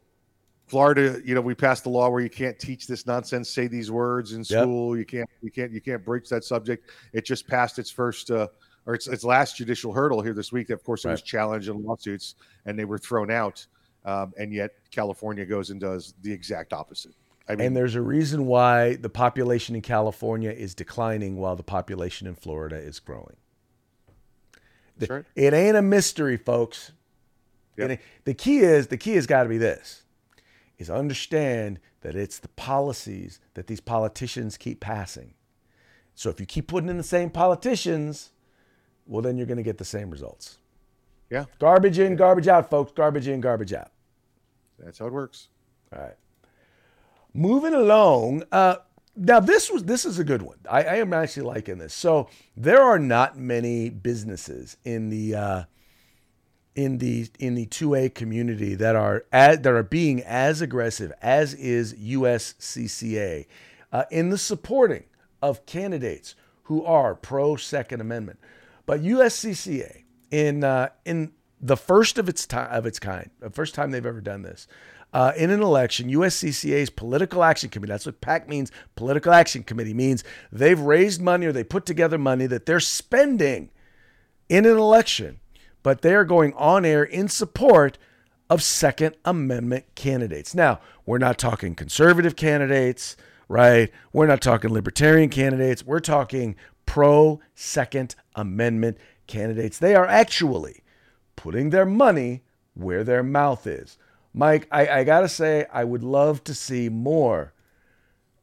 Florida, 0.66 1.20
you 1.24 1.34
know, 1.34 1.40
we 1.40 1.52
passed 1.52 1.84
a 1.86 1.88
law 1.88 2.08
where 2.08 2.20
you 2.20 2.30
can't 2.30 2.56
teach 2.56 2.86
this 2.86 3.04
nonsense, 3.04 3.50
say 3.50 3.66
these 3.66 3.90
words 3.90 4.34
in 4.34 4.44
school. 4.44 4.96
You 4.96 5.04
can't, 5.04 5.28
you 5.42 5.50
can't, 5.50 5.72
you 5.72 5.80
can't 5.80 6.04
breach 6.04 6.28
that 6.28 6.44
subject. 6.44 6.90
It 7.12 7.24
just 7.24 7.48
passed 7.48 7.80
its 7.80 7.90
first, 7.90 8.30
uh, 8.30 8.46
or 8.86 8.94
its 8.94 9.08
its 9.08 9.24
last 9.24 9.56
judicial 9.56 9.92
hurdle 9.92 10.22
here 10.22 10.32
this 10.32 10.52
week. 10.52 10.70
Of 10.70 10.84
course, 10.84 11.04
it 11.04 11.08
was 11.08 11.22
challenged 11.22 11.68
in 11.68 11.82
lawsuits, 11.82 12.36
and 12.66 12.78
they 12.78 12.84
were 12.84 12.98
thrown 12.98 13.32
out. 13.32 13.66
Um, 14.04 14.32
and 14.38 14.52
yet, 14.52 14.72
California 14.90 15.44
goes 15.44 15.70
and 15.70 15.80
does 15.80 16.14
the 16.22 16.32
exact 16.32 16.72
opposite. 16.72 17.12
I 17.48 17.56
mean, 17.56 17.66
and 17.68 17.76
there's 17.76 17.96
a 17.96 18.00
reason 18.02 18.46
why 18.46 18.94
the 18.96 19.08
population 19.10 19.74
in 19.74 19.82
California 19.82 20.50
is 20.50 20.74
declining 20.74 21.36
while 21.36 21.56
the 21.56 21.62
population 21.62 22.26
in 22.26 22.34
Florida 22.34 22.76
is 22.76 22.98
growing. 23.00 23.36
that's 24.96 25.10
right. 25.10 25.24
It 25.34 25.52
ain't 25.54 25.76
a 25.76 25.82
mystery, 25.82 26.36
folks. 26.36 26.92
It 27.76 27.82
Yep. 27.82 27.90
ain't- 27.90 28.00
the 28.24 28.34
key 28.34 28.58
is 28.58 28.88
the 28.88 28.96
key 28.98 29.14
has 29.14 29.26
got 29.26 29.44
to 29.44 29.48
be 29.48 29.58
this: 29.58 30.02
is 30.78 30.90
understand 30.90 31.80
that 32.02 32.14
it's 32.14 32.38
the 32.38 32.48
policies 32.48 33.40
that 33.54 33.66
these 33.66 33.80
politicians 33.80 34.56
keep 34.56 34.80
passing. 34.80 35.34
So 36.14 36.28
if 36.30 36.38
you 36.40 36.46
keep 36.46 36.68
putting 36.68 36.88
in 36.90 36.96
the 36.98 37.02
same 37.02 37.30
politicians, 37.30 38.30
well, 39.06 39.22
then 39.22 39.36
you're 39.36 39.46
going 39.46 39.56
to 39.56 39.62
get 39.62 39.78
the 39.78 39.84
same 39.84 40.10
results. 40.10 40.58
Yeah, 41.30 41.44
Garbage 41.60 41.98
in, 41.98 42.16
garbage 42.16 42.48
out, 42.48 42.68
folks. 42.68 42.92
Garbage 42.92 43.28
in, 43.28 43.40
garbage 43.40 43.72
out. 43.72 43.92
that's 44.78 44.98
how 44.98 45.06
it 45.06 45.12
works. 45.12 45.48
All 45.94 46.02
right. 46.02 46.16
Moving 47.32 47.74
along. 47.74 48.42
Uh, 48.50 48.76
now 49.14 49.38
this 49.38 49.70
was 49.70 49.84
this 49.84 50.04
is 50.04 50.18
a 50.18 50.24
good 50.24 50.42
one. 50.42 50.58
I, 50.68 50.82
I 50.82 50.94
am 50.96 51.12
actually 51.12 51.44
liking 51.44 51.78
this. 51.78 51.94
So 51.94 52.28
there 52.56 52.82
are 52.82 52.98
not 52.98 53.38
many 53.38 53.90
businesses 53.90 54.76
in 54.84 55.10
the 55.10 55.34
uh, 55.36 55.64
in 56.74 56.98
the 56.98 57.28
in 57.38 57.54
the 57.54 57.66
two 57.66 57.94
A 57.94 58.08
community 58.08 58.74
that 58.74 58.96
are 58.96 59.24
as, 59.32 59.60
that 59.60 59.72
are 59.72 59.82
being 59.84 60.22
as 60.22 60.60
aggressive 60.60 61.12
as 61.22 61.54
is 61.54 61.94
USCCA 61.94 63.46
uh, 63.92 64.04
in 64.10 64.30
the 64.30 64.38
supporting 64.38 65.04
of 65.42 65.66
candidates 65.66 66.34
who 66.64 66.84
are 66.84 67.14
pro 67.14 67.56
Second 67.56 68.00
Amendment. 68.00 68.40
But 68.86 69.02
USCCA 69.02 70.04
in 70.30 70.64
uh, 70.64 70.90
in 71.04 71.32
the 71.60 71.76
first 71.76 72.18
of 72.18 72.28
its 72.28 72.46
time 72.46 72.68
of 72.70 72.86
its 72.86 72.98
kind, 72.98 73.30
the 73.40 73.50
first 73.50 73.74
time 73.74 73.90
they've 73.90 74.06
ever 74.06 74.20
done 74.20 74.42
this. 74.42 74.66
Uh, 75.12 75.32
in 75.36 75.50
an 75.50 75.60
election, 75.60 76.08
USCCA's 76.08 76.88
Political 76.88 77.42
Action 77.42 77.68
Committee, 77.68 77.90
that's 77.90 78.06
what 78.06 78.20
PAC 78.20 78.48
means, 78.48 78.70
Political 78.94 79.32
Action 79.32 79.64
Committee 79.64 79.92
means 79.92 80.22
they've 80.52 80.78
raised 80.78 81.20
money 81.20 81.46
or 81.46 81.52
they 81.52 81.64
put 81.64 81.84
together 81.84 82.16
money 82.16 82.46
that 82.46 82.64
they're 82.64 82.78
spending 82.78 83.70
in 84.48 84.66
an 84.66 84.76
election, 84.76 85.40
but 85.82 86.02
they 86.02 86.14
are 86.14 86.24
going 86.24 86.52
on 86.54 86.84
air 86.84 87.02
in 87.02 87.26
support 87.26 87.98
of 88.48 88.62
Second 88.62 89.16
Amendment 89.24 89.84
candidates. 89.96 90.54
Now, 90.54 90.80
we're 91.06 91.18
not 91.18 91.38
talking 91.38 91.74
conservative 91.74 92.36
candidates, 92.36 93.16
right? 93.48 93.90
We're 94.12 94.26
not 94.26 94.40
talking 94.40 94.72
libertarian 94.72 95.28
candidates. 95.28 95.84
We're 95.84 96.00
talking 96.00 96.54
pro 96.86 97.40
Second 97.54 98.14
Amendment 98.34 98.98
candidates. 99.30 99.78
They 99.78 99.94
are 99.94 100.06
actually 100.06 100.82
putting 101.36 101.70
their 101.70 101.86
money 101.86 102.42
where 102.74 103.04
their 103.04 103.22
mouth 103.22 103.66
is. 103.66 103.96
Mike, 104.34 104.68
I, 104.70 104.88
I 104.88 105.04
gotta 105.04 105.28
say, 105.28 105.66
I 105.72 105.84
would 105.84 106.04
love 106.04 106.44
to 106.44 106.54
see 106.54 106.88
more 106.88 107.52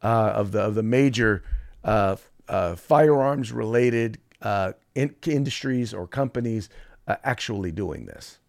uh, 0.02 0.32
of 0.36 0.52
the 0.52 0.62
of 0.62 0.76
the 0.76 0.84
major 0.84 1.43
uh, 1.84 2.17
uh, 2.47 2.76
firearms 2.76 3.52
related 3.52 4.19
uh, 4.41 4.73
in, 4.95 5.15
industries 5.26 5.93
or 5.93 6.08
companies 6.08 6.69
uh, 7.08 7.15
actually 7.23 7.71
doing 7.71 8.06
this. 8.06 8.39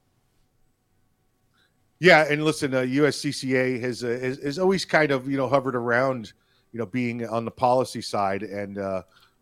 Yeah, 2.01 2.27
and 2.31 2.45
listen, 2.45 2.71
USCCA 2.73 3.81
has, 3.81 4.05
uh, 4.05 4.09
has 4.09 4.39
has 4.39 4.59
always 4.59 4.85
kind 4.85 5.11
of 5.11 5.29
you 5.29 5.37
know 5.37 5.49
hovered 5.49 5.77
around, 5.77 6.33
you 6.73 6.79
know, 6.79 6.87
being 6.87 7.27
on 7.27 7.45
the 7.45 7.51
policy 7.51 8.03
side, 8.03 8.43
and 8.43 8.79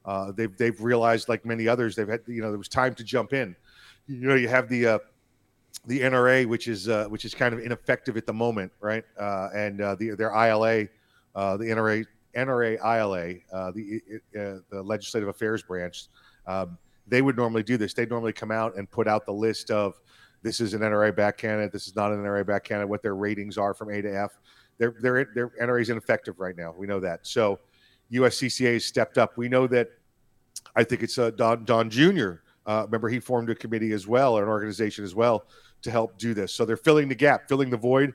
uh, 0.07 0.33
they've 0.33 0.57
they've 0.57 0.81
realized, 0.81 1.29
like 1.29 1.45
many 1.45 1.69
others, 1.69 1.97
they've 1.97 2.09
had 2.09 2.21
you 2.27 2.41
know 2.41 2.51
there 2.51 2.59
was 2.59 2.69
time 2.69 2.95
to 2.95 3.05
jump 3.05 3.33
in. 3.33 3.57
You 4.07 4.29
know, 4.29 4.35
you 4.37 4.49
have 4.49 4.69
the 4.69 4.87
uh, 4.87 4.99
the 5.87 6.01
NRA, 6.01 6.47
which 6.47 6.69
is 6.69 6.89
uh, 6.89 7.07
which 7.07 7.25
is 7.25 7.35
kind 7.35 7.53
of 7.53 7.61
ineffective 7.61 8.17
at 8.17 8.27
the 8.27 8.33
moment, 8.33 8.73
right? 8.81 9.05
Uh, 9.19 9.49
and 9.55 9.81
uh, 9.81 9.95
the 9.97 10.11
their 10.11 10.31
ILA, 10.31 10.87
uh, 11.35 11.57
the 11.57 11.65
NRA 11.65 12.05
NRA 12.37 12.79
ILA, 12.79 13.35
uh, 13.53 13.73
the 13.73 14.01
uh, 14.39 14.61
the 14.71 14.83
Legislative 14.83 15.29
Affairs 15.29 15.63
Branch, 15.63 16.07
um, 16.47 16.79
they 17.07 17.21
would 17.21 17.37
normally 17.37 17.63
do 17.63 17.77
this. 17.77 17.93
They'd 17.93 18.11
normally 18.11 18.33
come 18.33 18.51
out 18.51 18.77
and 18.77 18.91
put 18.91 19.09
out 19.09 19.27
the 19.27 19.33
list 19.33 19.71
of 19.71 20.01
this 20.43 20.61
is 20.61 20.75
an 20.75 20.83
NRA 20.83 21.15
back 21.15 21.39
candidate, 21.39 21.73
this 21.73 21.89
is 21.89 21.97
not 21.97 22.13
an 22.13 22.19
NRA 22.19 22.47
back 22.47 22.63
candidate, 22.63 22.89
what 22.89 23.03
their 23.03 23.17
ratings 23.17 23.59
are 23.59 23.75
from 23.75 23.91
A 23.91 24.01
to 24.03 24.17
F. 24.17 24.39
Their 24.79 24.95
their 25.01 25.27
their 25.35 25.49
NRA 25.61 25.83
is 25.83 25.91
ineffective 25.91 26.39
right 26.39 26.57
now. 26.57 26.75
We 26.77 26.87
know 26.87 27.01
that. 27.01 27.27
So 27.27 27.59
USCCA 28.13 28.75
has 28.75 28.85
stepped 28.85 29.19
up. 29.19 29.37
We 29.37 29.49
know 29.49 29.67
that. 29.69 29.91
I 30.75 30.85
think 30.85 31.03
it's 31.03 31.19
uh, 31.19 31.31
Don 31.31 31.65
Don 31.65 31.89
Jr. 31.91 32.35
Uh, 32.67 32.83
remember, 32.85 33.09
he 33.09 33.21
formed 33.21 33.49
a 33.51 33.55
committee 33.55 33.93
as 33.93 34.07
well, 34.07 34.37
or 34.37 34.43
an 34.43 34.49
organization 34.49 35.05
as 35.05 35.15
well, 35.15 35.47
to 35.83 35.91
help 35.91 36.19
do 36.19 36.35
this. 36.35 36.53
So 36.53 36.65
they're 36.65 36.77
filling 36.77 37.09
the 37.09 37.15
gap, 37.15 37.49
filling 37.49 37.71
the 37.71 37.77
void. 37.77 38.13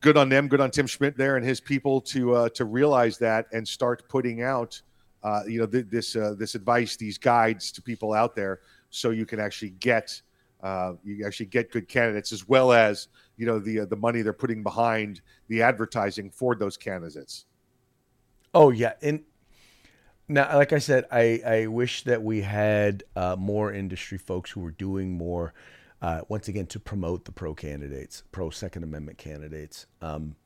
Good 0.00 0.16
on 0.16 0.28
them. 0.28 0.46
Good 0.46 0.60
on 0.60 0.70
Tim 0.70 0.86
Schmidt 0.86 1.16
there 1.16 1.36
and 1.36 1.44
his 1.44 1.60
people 1.60 2.00
to 2.02 2.34
uh, 2.34 2.48
to 2.50 2.64
realize 2.64 3.18
that 3.18 3.46
and 3.52 3.66
start 3.66 4.08
putting 4.08 4.42
out, 4.42 4.80
uh, 5.24 5.42
you 5.46 5.58
know, 5.58 5.66
th- 5.66 5.86
this 5.90 6.14
uh, 6.14 6.34
this 6.38 6.54
advice, 6.54 6.96
these 6.96 7.18
guides 7.18 7.72
to 7.72 7.82
people 7.82 8.12
out 8.12 8.36
there, 8.36 8.60
so 8.90 9.10
you 9.10 9.26
can 9.26 9.40
actually 9.40 9.70
get 9.70 10.20
uh, 10.62 10.92
you 11.04 11.26
actually 11.26 11.46
get 11.46 11.72
good 11.72 11.88
candidates 11.88 12.32
as 12.32 12.48
well 12.48 12.72
as 12.72 13.08
you 13.36 13.46
know 13.46 13.58
the 13.58 13.80
uh, 13.80 13.84
the 13.86 13.96
money 13.96 14.22
they're 14.22 14.32
putting 14.32 14.62
behind 14.62 15.20
the 15.48 15.62
advertising 15.62 16.30
for 16.30 16.54
those 16.54 16.76
candidates. 16.76 17.46
Oh 18.54 18.70
yeah, 18.70 18.94
and 19.02 19.22
now, 20.28 20.56
like 20.56 20.72
I 20.72 20.78
said, 20.78 21.04
I 21.10 21.40
I 21.46 21.66
wish 21.66 22.04
that 22.04 22.22
we 22.22 22.42
had 22.42 23.04
uh, 23.16 23.36
more 23.38 23.72
industry 23.72 24.18
folks 24.18 24.50
who 24.50 24.60
were 24.60 24.70
doing 24.70 25.12
more. 25.12 25.54
Uh, 26.00 26.20
once 26.28 26.46
again, 26.46 26.66
to 26.66 26.78
promote 26.78 27.24
the 27.24 27.32
pro 27.32 27.54
candidates, 27.54 28.22
pro 28.30 28.50
Second 28.50 28.84
Amendment 28.84 29.18
candidates. 29.18 29.86
Um, 30.00 30.36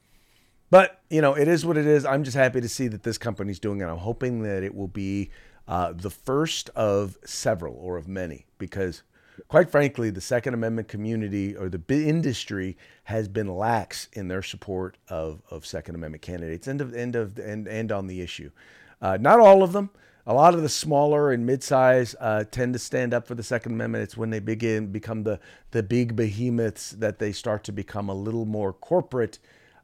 but 0.70 1.02
you 1.10 1.20
know, 1.20 1.34
it 1.34 1.46
is 1.46 1.66
what 1.66 1.76
it 1.76 1.86
is. 1.86 2.06
I'm 2.06 2.24
just 2.24 2.36
happy 2.36 2.62
to 2.62 2.68
see 2.68 2.88
that 2.88 3.02
this 3.02 3.18
company's 3.18 3.58
doing 3.58 3.82
it. 3.82 3.84
I'm 3.84 3.98
hoping 3.98 4.42
that 4.44 4.62
it 4.62 4.74
will 4.74 4.88
be 4.88 5.30
uh, 5.68 5.92
the 5.92 6.10
first 6.10 6.70
of 6.70 7.18
several 7.24 7.74
or 7.74 7.98
of 7.98 8.08
many, 8.08 8.46
because 8.56 9.02
quite 9.48 9.70
frankly, 9.70 10.10
the 10.10 10.20
Second 10.20 10.54
Amendment 10.54 10.88
community 10.88 11.56
or 11.56 11.68
the 11.68 11.82
industry 11.90 12.76
has 13.04 13.28
been 13.28 13.48
lax 13.48 14.08
in 14.12 14.28
their 14.28 14.42
support 14.42 14.98
of, 15.08 15.42
of 15.50 15.66
Second 15.66 15.94
Amendment 15.94 16.22
candidates 16.22 16.66
and 16.66 16.80
of, 16.80 16.94
and 16.94 17.16
of 17.16 17.38
and, 17.38 17.66
and 17.66 17.92
on 17.92 18.06
the 18.06 18.20
issue. 18.20 18.50
Uh, 19.00 19.16
not 19.20 19.40
all 19.40 19.62
of 19.62 19.72
them. 19.72 19.90
A 20.24 20.32
lot 20.32 20.54
of 20.54 20.62
the 20.62 20.68
smaller 20.68 21.32
and 21.32 21.44
mid-size 21.44 22.14
uh, 22.20 22.44
tend 22.48 22.74
to 22.74 22.78
stand 22.78 23.12
up 23.12 23.26
for 23.26 23.34
the 23.34 23.42
Second 23.42 23.72
Amendment. 23.72 24.04
It's 24.04 24.16
when 24.16 24.30
they 24.30 24.38
begin 24.38 24.92
become 24.92 25.24
the 25.24 25.40
the 25.72 25.82
big 25.82 26.14
behemoths 26.14 26.90
that 26.92 27.18
they 27.18 27.32
start 27.32 27.64
to 27.64 27.72
become 27.72 28.08
a 28.08 28.14
little 28.14 28.46
more 28.46 28.72
corporate 28.72 29.40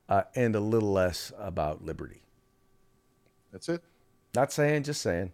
uh, 0.08 0.22
and 0.36 0.54
a 0.54 0.60
little 0.60 0.92
less 0.92 1.32
about 1.38 1.84
liberty. 1.84 2.22
That's 3.50 3.68
it. 3.68 3.82
Not 4.34 4.52
saying, 4.52 4.84
just 4.84 5.02
saying. 5.02 5.32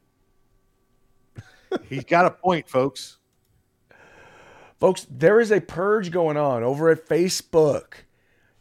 He's 1.88 2.05
got 2.05 2.24
a 2.24 2.31
point, 2.31 2.68
folks. 2.68 3.18
Folks, 4.85 5.07
there 5.09 5.40
is 5.40 5.51
a 5.51 5.62
purge 5.62 6.11
going 6.11 6.37
on 6.37 6.62
over 6.62 6.90
at 6.90 7.09
Facebook. 7.09 8.03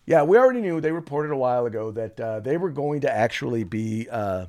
Yeah, 0.05 0.23
we 0.23 0.37
already 0.37 0.61
knew. 0.61 0.79
They 0.79 0.93
reported 0.93 1.33
a 1.33 1.37
while 1.37 1.65
ago 1.65 1.91
that 1.91 2.17
uh, 2.17 2.39
they 2.39 2.55
were 2.55 2.69
going 2.69 3.01
to 3.01 3.13
actually 3.13 3.65
be 3.65 4.07
uh, 4.09 4.45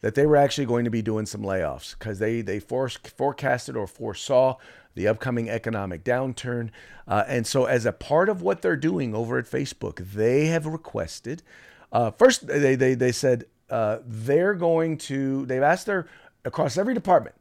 that 0.00 0.14
they 0.14 0.24
were 0.24 0.36
actually 0.36 0.64
going 0.64 0.86
to 0.86 0.90
be 0.90 1.02
doing 1.02 1.26
some 1.26 1.42
layoffs 1.42 1.92
because 1.98 2.20
they 2.20 2.40
they 2.40 2.58
for, 2.58 2.88
forecasted 2.88 3.76
or 3.76 3.86
foresaw 3.86 4.56
the 4.94 5.08
upcoming 5.08 5.50
economic 5.50 6.04
downturn, 6.04 6.70
uh, 7.06 7.24
and 7.28 7.46
so 7.46 7.66
as 7.66 7.84
a 7.84 7.92
part 7.92 8.30
of 8.30 8.40
what 8.40 8.62
they're 8.62 8.74
doing 8.74 9.14
over 9.14 9.36
at 9.36 9.44
Facebook, 9.44 9.96
they 10.14 10.46
have 10.46 10.64
requested. 10.64 11.42
Uh, 11.92 12.10
first, 12.12 12.46
they 12.46 12.76
they 12.76 12.94
they 12.94 13.12
said 13.12 13.44
uh, 13.68 13.98
they're 14.06 14.54
going 14.54 14.96
to. 14.96 15.44
They've 15.44 15.62
asked 15.62 15.84
their 15.84 16.08
across 16.46 16.78
every 16.78 16.94
department. 16.94 17.34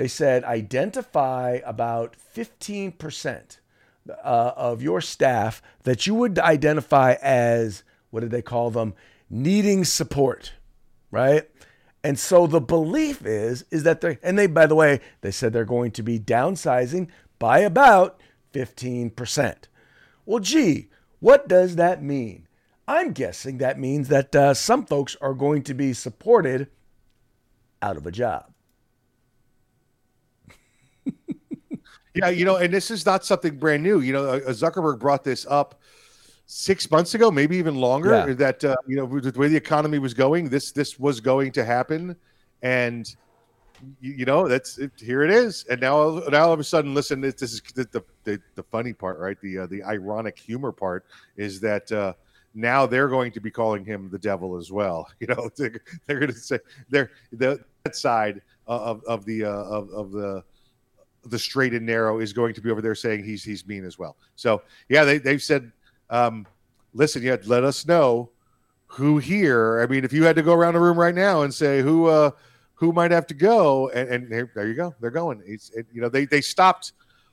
They 0.00 0.08
said 0.08 0.44
identify 0.44 1.58
about 1.62 2.16
fifteen 2.16 2.90
percent 2.90 3.60
uh, 4.08 4.52
of 4.56 4.80
your 4.80 5.02
staff 5.02 5.60
that 5.82 6.06
you 6.06 6.14
would 6.14 6.38
identify 6.38 7.16
as 7.20 7.82
what 8.08 8.20
did 8.20 8.30
they 8.30 8.40
call 8.40 8.70
them? 8.70 8.94
Needing 9.28 9.84
support 9.84 10.54
right? 11.10 11.50
And 12.02 12.18
so 12.18 12.46
the 12.46 12.62
belief 12.62 13.26
is 13.26 13.66
is 13.70 13.82
that 13.82 14.00
they 14.00 14.16
and 14.22 14.38
they 14.38 14.46
by 14.46 14.64
the 14.64 14.74
way 14.74 15.00
they 15.20 15.30
said 15.30 15.52
they're 15.52 15.66
going 15.66 15.90
to 15.90 16.02
be 16.02 16.18
downsizing 16.18 17.08
by 17.38 17.58
about 17.58 18.22
15% 18.54 19.54
well 20.24 20.40
gee 20.40 20.88
what 21.18 21.46
does 21.46 21.76
that 21.76 22.02
mean? 22.02 22.48
I'm 22.88 23.12
guessing 23.12 23.58
that 23.58 23.78
means 23.78 24.08
that 24.08 24.34
uh, 24.34 24.54
some 24.54 24.86
folks 24.86 25.14
are 25.20 25.34
going 25.34 25.62
to 25.64 25.74
be 25.74 25.92
supported 25.92 26.68
out 27.82 27.98
of 27.98 28.06
a 28.06 28.10
job 28.10 28.49
Yeah, 32.14 32.28
you 32.30 32.44
know, 32.44 32.56
and 32.56 32.72
this 32.72 32.90
is 32.90 33.06
not 33.06 33.24
something 33.24 33.56
brand 33.56 33.82
new. 33.82 34.00
You 34.00 34.12
know, 34.12 34.26
uh, 34.26 34.40
Zuckerberg 34.50 34.98
brought 34.98 35.22
this 35.22 35.46
up 35.48 35.80
six 36.46 36.90
months 36.90 37.14
ago, 37.14 37.30
maybe 37.30 37.56
even 37.56 37.76
longer. 37.76 38.10
Yeah. 38.10 38.34
That 38.34 38.64
uh, 38.64 38.76
you 38.86 38.96
know, 38.96 39.04
with 39.04 39.32
the 39.32 39.38
way 39.38 39.48
the 39.48 39.56
economy 39.56 39.98
was 39.98 40.14
going, 40.14 40.48
this 40.48 40.72
this 40.72 40.98
was 40.98 41.20
going 41.20 41.52
to 41.52 41.64
happen, 41.64 42.16
and 42.62 43.14
you, 44.00 44.12
you 44.12 44.24
know, 44.24 44.48
that's 44.48 44.78
it, 44.78 44.90
here 44.98 45.22
it 45.22 45.30
is. 45.30 45.64
And 45.70 45.80
now, 45.80 46.22
now 46.30 46.46
all 46.46 46.52
of 46.52 46.60
a 46.60 46.64
sudden, 46.64 46.94
listen, 46.94 47.20
this, 47.20 47.34
this 47.34 47.52
is 47.52 47.62
the, 47.74 47.84
the 47.92 48.04
the 48.24 48.40
the 48.54 48.62
funny 48.64 48.92
part, 48.92 49.18
right? 49.18 49.40
The 49.40 49.60
uh, 49.60 49.66
the 49.66 49.82
ironic 49.82 50.38
humor 50.38 50.72
part 50.72 51.06
is 51.36 51.60
that 51.60 51.90
uh, 51.92 52.14
now 52.54 52.86
they're 52.86 53.08
going 53.08 53.32
to 53.32 53.40
be 53.40 53.50
calling 53.50 53.84
him 53.84 54.08
the 54.10 54.18
devil 54.18 54.56
as 54.56 54.72
well. 54.72 55.08
You 55.20 55.28
know, 55.28 55.50
they're, 55.56 55.80
they're 56.06 56.18
going 56.18 56.32
to 56.32 56.38
say 56.38 56.58
they're 56.88 57.10
the 57.32 57.62
that 57.84 57.96
side 57.96 58.42
of 58.66 59.02
of 59.04 59.24
the 59.24 59.44
uh, 59.44 59.50
of 59.50 59.90
of 59.90 60.10
the 60.12 60.44
the 61.24 61.38
straight 61.38 61.74
and 61.74 61.84
narrow 61.84 62.20
is 62.20 62.32
going 62.32 62.54
to 62.54 62.60
be 62.60 62.70
over 62.70 62.80
there 62.80 62.94
saying 62.94 63.24
he's 63.24 63.44
he's 63.44 63.66
mean 63.66 63.84
as 63.84 63.98
well. 63.98 64.16
So 64.36 64.62
yeah, 64.88 65.04
they 65.04 65.18
they've 65.18 65.42
said, 65.42 65.70
um, 66.08 66.46
listen, 66.94 67.22
yeah, 67.22 67.36
let 67.44 67.64
us 67.64 67.86
know 67.86 68.30
who 68.86 69.18
here. 69.18 69.80
I 69.80 69.86
mean, 69.86 70.04
if 70.04 70.12
you 70.12 70.24
had 70.24 70.36
to 70.36 70.42
go 70.42 70.52
around 70.52 70.74
the 70.74 70.80
room 70.80 70.98
right 70.98 71.14
now 71.14 71.42
and 71.42 71.52
say 71.52 71.82
who 71.82 72.06
uh 72.06 72.30
who 72.74 72.92
might 72.92 73.10
have 73.10 73.26
to 73.26 73.34
go, 73.34 73.90
and, 73.90 74.08
and 74.08 74.32
there, 74.32 74.50
there 74.54 74.66
you 74.66 74.74
go, 74.74 74.94
they're 75.00 75.10
going. 75.10 75.42
It's 75.46 75.70
it, 75.70 75.86
you 75.92 76.00
know 76.00 76.08
they 76.08 76.24
they 76.24 76.40
stopped 76.40 76.92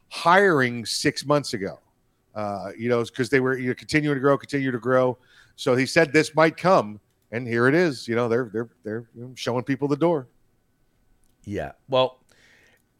hiring 0.09 0.85
six 0.85 1.25
months 1.25 1.53
ago. 1.53 1.79
Uh, 2.35 2.71
you 2.77 2.87
know, 2.87 3.03
because 3.03 3.29
they 3.29 3.39
were 3.39 3.57
you 3.57 3.69
know, 3.69 3.73
continuing 3.73 4.15
to 4.15 4.19
grow, 4.19 4.37
continue 4.37 4.69
to 4.69 4.77
grow. 4.77 5.17
So 5.55 5.75
he 5.75 5.87
said 5.87 6.13
this 6.13 6.35
might 6.35 6.55
come, 6.55 6.99
and 7.31 7.47
here 7.47 7.67
it 7.67 7.73
is. 7.73 8.07
You 8.07 8.15
know, 8.15 8.27
they're 8.27 8.51
they're 8.53 8.69
they're 8.83 9.07
showing 9.33 9.63
people 9.63 9.87
the 9.87 9.97
door. 9.97 10.27
Yeah. 11.45 11.71
Well, 11.89 12.19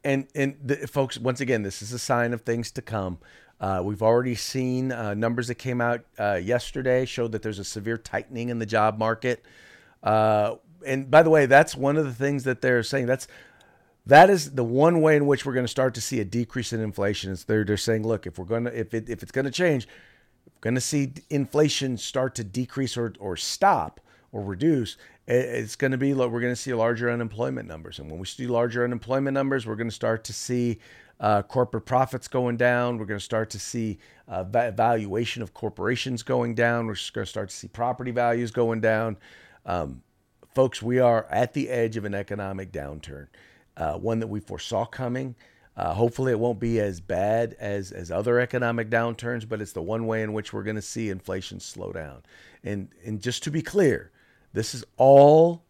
and 0.08 0.28
and 0.34 0.56
the, 0.64 0.88
folks, 0.88 1.18
once 1.18 1.42
again, 1.42 1.64
this 1.64 1.82
is 1.82 1.92
a 1.92 2.00
sign 2.00 2.34
of 2.34 2.42
things 2.42 2.72
to 2.72 2.82
come. 2.82 3.18
Uh, 3.60 3.82
we've 3.84 4.02
already 4.02 4.36
seen 4.36 4.92
uh, 4.92 5.14
numbers 5.14 5.48
that 5.50 5.56
came 5.56 5.82
out 5.82 6.06
uh, 6.18 6.36
yesterday 6.36 7.06
showed 7.06 7.34
that 7.34 7.42
there's 7.42 7.60
a 7.60 7.64
severe 7.64 7.98
tightening 7.98 8.50
in 8.50 8.60
the 8.60 8.66
job 8.66 8.98
market. 8.98 9.44
Uh, 10.04 10.56
and 10.86 11.12
by 11.12 11.24
the 11.24 11.30
way, 11.30 11.46
that's 11.46 11.76
one 11.76 11.98
of 11.98 12.06
the 12.06 12.14
things 12.14 12.46
that 12.46 12.62
they're 12.62 12.84
saying. 12.84 13.08
That's 13.08 13.28
that 14.06 14.30
is 14.30 14.52
the 14.52 14.64
one 14.64 15.02
way 15.02 15.18
in 15.18 15.26
which 15.26 15.46
we're 15.46 15.54
going 15.54 15.66
to 15.66 15.72
start 15.72 15.94
to 15.96 16.02
see 16.02 16.22
a 16.22 16.26
decrease 16.26 16.72
in 16.72 16.80
inflation. 16.80 17.32
Is 17.32 17.44
they're 17.44 17.66
they're 17.66 17.76
saying, 17.76 18.08
look, 18.08 18.26
if 18.26 18.40
we're 18.40 18.46
going 18.46 18.64
to 18.64 18.80
if 18.80 18.94
it 18.94 19.10
if 19.10 19.24
it's 19.24 19.32
going 19.34 19.46
to 19.46 19.52
change, 19.52 19.88
we're 20.46 20.62
going 20.62 20.76
to 20.76 20.82
see 20.82 21.14
inflation 21.30 21.98
start 21.98 22.34
to 22.36 22.46
decrease 22.46 22.96
or 22.96 23.14
or 23.20 23.36
stop 23.36 24.00
or 24.38 24.44
reduce. 24.44 24.98
It's 25.26 25.76
going 25.76 25.92
to 25.92 25.98
be 25.98 26.14
we're 26.14 26.28
going 26.30 26.54
to 26.54 26.56
see 26.56 26.74
larger 26.74 27.10
unemployment 27.10 27.68
numbers, 27.68 27.98
and 27.98 28.10
when 28.10 28.20
we 28.20 28.28
see 28.28 28.46
larger 28.46 28.84
unemployment 28.84 29.34
numbers, 29.34 29.66
we're 29.66 29.76
going 29.76 29.90
to 29.90 29.96
start 29.96 30.24
to 30.26 30.34
see 30.34 30.80
uh, 31.20 31.42
corporate 31.42 31.86
profits 31.86 32.28
going 32.28 32.56
down. 32.56 33.00
We're 33.00 33.08
going 33.08 33.20
to 33.20 33.26
start 33.26 33.50
to 33.50 33.60
see 33.60 33.98
uh, 34.28 34.44
valuation 34.44 35.42
of 35.42 35.56
corporations 35.56 36.22
going 36.22 36.54
down. 36.54 36.86
We're 36.86 36.96
going 37.14 37.26
to 37.26 37.30
start 37.30 37.50
to 37.50 37.56
see 37.56 37.68
property 37.68 38.12
values 38.12 38.52
going 38.52 38.80
down. 38.80 39.18
Um, 39.66 40.04
folks, 40.54 40.84
we 40.84 41.00
are 41.00 41.26
at 41.32 41.54
the 41.54 41.70
edge 41.70 41.98
of 41.98 42.06
an 42.06 42.14
economic 42.14 42.72
downturn, 42.72 43.28
uh, 43.76 43.94
one 43.94 44.20
that 44.20 44.28
we 44.28 44.40
foresaw 44.40 44.86
coming. 44.86 45.36
Uh, 45.76 45.94
hopefully, 45.94 46.32
it 46.32 46.40
won't 46.40 46.60
be 46.60 46.80
as 46.80 47.02
bad 47.02 47.56
as 47.60 47.92
as 47.92 48.12
other 48.12 48.40
economic 48.40 48.90
downturns, 48.90 49.50
but 49.50 49.62
it's 49.62 49.74
the 49.74 49.82
one 49.82 50.06
way 50.06 50.22
in 50.22 50.32
which 50.32 50.54
we're 50.54 50.64
going 50.64 50.76
to 50.76 50.82
see 50.82 51.10
inflation 51.10 51.60
slow 51.60 51.92
down. 51.92 52.22
And 52.64 52.90
and 53.04 53.22
just 53.22 53.44
to 53.44 53.52
be 53.52 53.62
clear, 53.62 54.12
this 54.58 54.74
is 54.74 54.84
all 54.98 55.64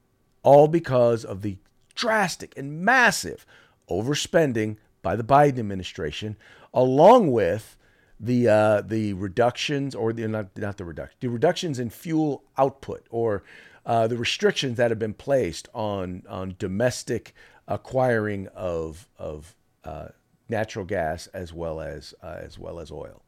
all 0.44 0.68
because 0.70 1.26
of 1.26 1.42
the 1.42 1.58
drastic 1.94 2.54
and 2.58 2.80
massive 2.82 3.46
overspending 3.90 4.78
by 5.02 5.16
the 5.16 5.24
Biden 5.24 5.60
administration, 5.60 6.38
along 6.74 7.32
with 7.32 7.76
the 8.20 8.48
uh, 8.48 8.82
the 8.82 9.14
reductions 9.14 9.94
or 9.94 10.14
the 10.14 10.28
not 10.28 10.58
not 10.58 10.78
the 10.78 10.86
reduction 10.86 11.18
the 11.20 11.30
reductions 11.30 11.80
in 11.80 11.90
fuel 11.90 12.44
output 12.58 13.06
or 13.10 13.44
uh, 13.86 14.08
the 14.08 14.18
restrictions 14.18 14.78
that 14.78 14.90
have 14.90 15.00
been 15.00 15.14
placed 15.14 15.68
on 15.74 16.24
on 16.30 16.56
domestic 16.58 17.34
acquiring 17.68 18.48
of 18.56 19.08
of 19.20 19.56
uh, 19.84 20.08
natural 20.48 20.86
gas 20.86 21.28
as 21.28 21.54
well 21.54 21.82
as 21.82 22.14
uh, 22.24 22.38
as 22.40 22.58
well 22.58 22.80
as 22.80 22.90
oil. 22.90 23.22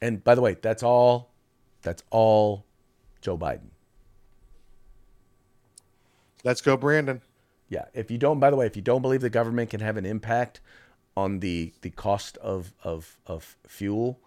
And 0.00 0.24
by 0.24 0.34
the 0.34 0.40
way, 0.40 0.56
that's 0.60 0.82
all 0.82 1.32
that's 1.82 2.02
all 2.10 2.66
Joe 3.20 3.38
Biden. 3.38 3.70
Let's 6.44 6.60
go, 6.60 6.76
Brandon. 6.76 7.20
Yeah. 7.68 7.86
If 7.94 8.10
you 8.10 8.18
don't, 8.18 8.40
by 8.40 8.50
the 8.50 8.56
way, 8.56 8.66
if 8.66 8.76
you 8.76 8.82
don't 8.82 9.02
believe 9.02 9.20
the 9.20 9.30
government 9.30 9.70
can 9.70 9.80
have 9.80 9.96
an 9.96 10.06
impact 10.06 10.60
on 11.16 11.40
the 11.40 11.72
the 11.82 11.90
cost 11.90 12.36
of 12.38 12.72
of 12.82 13.18
of 13.26 13.56
fuel, 13.66 14.20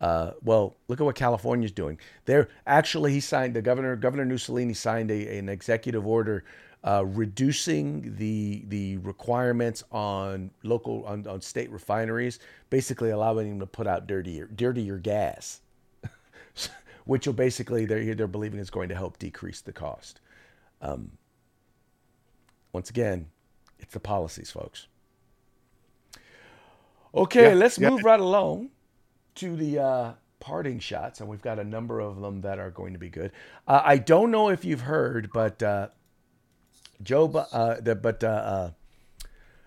uh, 0.00 0.32
well, 0.42 0.76
look 0.88 1.00
at 1.00 1.04
what 1.04 1.16
California's 1.16 1.72
doing. 1.72 1.98
They're 2.24 2.48
actually 2.66 3.12
he 3.12 3.20
signed 3.20 3.54
the 3.54 3.62
governor 3.62 3.96
Governor 3.96 4.24
Mussolini 4.24 4.74
signed 4.74 5.10
a, 5.10 5.38
an 5.38 5.48
executive 5.48 6.06
order 6.06 6.44
uh, 6.84 7.04
reducing 7.04 8.16
the 8.16 8.64
the 8.68 8.96
requirements 8.98 9.82
on 9.90 10.50
local 10.62 11.04
on, 11.04 11.26
on 11.26 11.40
state 11.40 11.70
refineries, 11.70 12.38
basically 12.70 13.10
allowing 13.10 13.48
them 13.48 13.60
to 13.60 13.66
put 13.66 13.86
out 13.86 14.06
dirtier 14.06 14.46
dirtier 14.46 14.98
gas, 14.98 15.60
which 17.04 17.26
will 17.26 17.34
basically 17.34 17.84
they're 17.84 18.14
they're 18.14 18.28
believing 18.28 18.60
is 18.60 18.70
going 18.70 18.88
to 18.88 18.94
help 18.94 19.18
decrease 19.18 19.60
the 19.60 19.72
cost. 19.72 20.20
Um, 20.80 21.10
once 22.72 22.90
again, 22.90 23.28
it's 23.78 23.94
the 23.94 24.00
policies, 24.00 24.50
folks. 24.50 24.86
Okay, 27.14 27.48
yeah, 27.48 27.54
let's 27.54 27.78
yeah. 27.78 27.90
move 27.90 28.04
right 28.04 28.20
along 28.20 28.70
to 29.36 29.56
the 29.56 29.78
uh, 29.78 30.12
parting 30.40 30.78
shots, 30.78 31.20
and 31.20 31.28
we've 31.28 31.42
got 31.42 31.58
a 31.58 31.64
number 31.64 32.00
of 32.00 32.20
them 32.20 32.42
that 32.42 32.58
are 32.58 32.70
going 32.70 32.92
to 32.92 32.98
be 32.98 33.08
good. 33.08 33.32
Uh, 33.66 33.82
I 33.84 33.98
don't 33.98 34.30
know 34.30 34.50
if 34.50 34.64
you've 34.64 34.82
heard, 34.82 35.30
but 35.32 35.62
uh, 35.62 35.88
Joe, 37.02 37.26
uh, 37.52 37.80
the, 37.80 37.94
but 37.94 38.22
uh, 38.22 38.26
uh, 38.26 38.70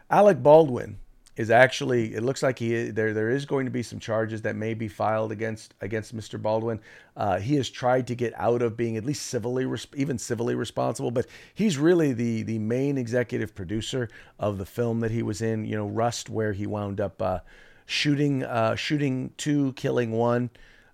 Alec 0.09 0.43
Baldwin 0.43 0.99
is 1.37 1.49
actually. 1.49 2.13
It 2.13 2.23
looks 2.23 2.43
like 2.43 2.59
he 2.59 2.89
there. 2.89 3.13
There 3.13 3.29
is 3.29 3.45
going 3.45 3.65
to 3.65 3.71
be 3.71 3.83
some 3.83 3.99
charges 3.99 4.41
that 4.41 4.55
may 4.55 4.73
be 4.73 4.87
filed 4.87 5.31
against 5.31 5.73
against 5.81 6.15
Mr. 6.15 6.41
Baldwin. 6.41 6.79
Uh, 7.15 7.39
he 7.39 7.55
has 7.55 7.69
tried 7.69 8.07
to 8.07 8.15
get 8.15 8.33
out 8.35 8.61
of 8.61 8.75
being 8.75 8.97
at 8.97 9.05
least 9.05 9.27
civilly, 9.27 9.65
even 9.95 10.17
civilly 10.17 10.55
responsible, 10.55 11.11
but 11.11 11.25
he's 11.53 11.77
really 11.77 12.13
the 12.13 12.43
the 12.43 12.59
main 12.59 12.97
executive 12.97 13.55
producer 13.55 14.09
of 14.39 14.57
the 14.57 14.65
film 14.65 14.99
that 14.99 15.11
he 15.11 15.23
was 15.23 15.41
in. 15.41 15.65
You 15.65 15.77
know, 15.77 15.87
Rust, 15.87 16.29
where 16.29 16.53
he 16.53 16.67
wound 16.67 16.99
up 16.99 17.21
uh, 17.21 17.39
shooting 17.85 18.43
uh, 18.43 18.75
shooting 18.75 19.31
two, 19.37 19.73
killing 19.73 20.11
one 20.11 20.49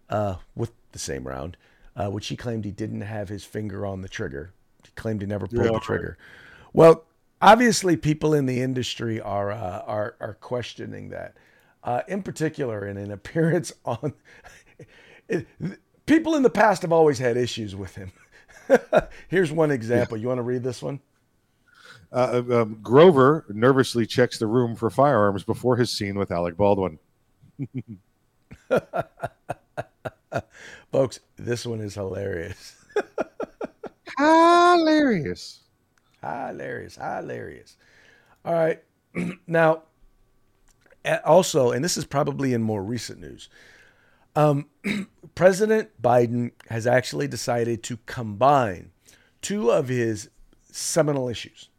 uh, 0.10 0.36
with 0.56 0.72
the 0.92 1.00
same 1.00 1.28
round, 1.28 1.58
uh, 1.96 2.10
which 2.10 2.28
he 2.28 2.36
claimed 2.36 2.64
he 2.64 2.72
didn't 2.72 3.02
have 3.02 3.30
his 3.30 3.44
finger 3.44 3.86
on 3.86 4.02
the 4.02 4.10
trigger. 4.10 4.54
He 4.84 4.92
claimed 4.96 5.22
he 5.22 5.28
never 5.28 5.48
pulled 5.48 5.66
yeah, 5.66 5.72
the 5.72 5.80
trigger. 5.80 6.18
Well, 6.74 7.06
obviously, 7.42 7.98
people 7.98 8.34
in 8.34 8.46
the 8.46 8.62
industry 8.62 9.20
are 9.22 9.52
uh, 9.52 9.84
are 9.86 10.16
are 10.20 10.34
questioning 10.36 11.10
that. 11.10 11.36
Uh, 11.84 12.02
in 12.08 12.22
particular, 12.22 12.86
in 12.86 12.98
an 12.98 13.12
appearance 13.12 13.72
on, 13.86 14.14
it, 15.30 15.48
people 16.06 16.36
in 16.36 16.44
the 16.44 16.50
past 16.50 16.82
have 16.82 16.92
always 16.92 17.20
had 17.20 17.38
issues 17.38 17.76
with 17.76 17.96
him. 17.96 18.12
Here's 19.30 19.52
one 19.52 19.72
example. 19.72 20.18
You 20.18 20.28
want 20.28 20.40
to 20.40 20.44
read 20.44 20.64
this 20.64 20.82
one? 20.82 21.00
Uh, 22.12 22.42
um, 22.52 22.80
Grover 22.82 23.46
nervously 23.50 24.06
checks 24.06 24.40
the 24.40 24.48
room 24.48 24.76
for 24.76 24.90
firearms 24.90 25.44
before 25.44 25.76
his 25.76 25.92
scene 25.92 26.18
with 26.18 26.32
Alec 26.32 26.56
Baldwin. 26.58 27.00
Folks, 30.92 31.20
this 31.38 31.66
one 31.66 31.82
is 31.82 31.96
hilarious. 31.96 32.76
hilarious. 34.18 35.60
Hilarious. 36.22 36.96
Hilarious. 36.96 37.78
All 38.44 38.54
right. 38.54 38.84
now, 39.48 39.84
also, 41.26 41.72
and 41.72 41.84
this 41.84 41.98
is 41.98 42.06
probably 42.06 42.54
in 42.54 42.62
more 42.62 42.84
recent 42.84 43.20
news, 43.20 43.50
um, 44.36 44.68
President 45.36 45.90
Biden 46.02 46.52
has 46.70 46.86
actually 46.86 47.28
decided 47.28 47.84
to 47.84 47.98
combine 48.06 48.92
two 49.42 49.72
of 49.72 49.88
his 49.88 50.30
seminal 50.72 51.28
issues. 51.28 51.70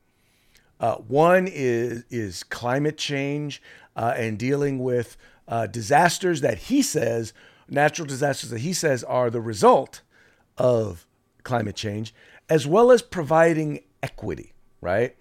Uh, 0.80 0.96
one 0.96 1.48
is 1.48 2.04
is 2.10 2.44
climate 2.44 2.96
change 2.96 3.60
uh, 3.96 4.14
and 4.16 4.38
dealing 4.38 4.78
with 4.78 5.16
uh, 5.48 5.66
disasters 5.66 6.40
that 6.40 6.58
he 6.58 6.82
says, 6.82 7.32
natural 7.68 8.06
disasters 8.06 8.50
that 8.50 8.60
he 8.60 8.72
says 8.72 9.02
are 9.04 9.30
the 9.30 9.40
result 9.40 10.02
of 10.56 11.06
climate 11.42 11.76
change, 11.76 12.14
as 12.48 12.66
well 12.66 12.90
as 12.90 13.02
providing 13.02 13.80
equity, 14.02 14.52
right? 14.80 15.16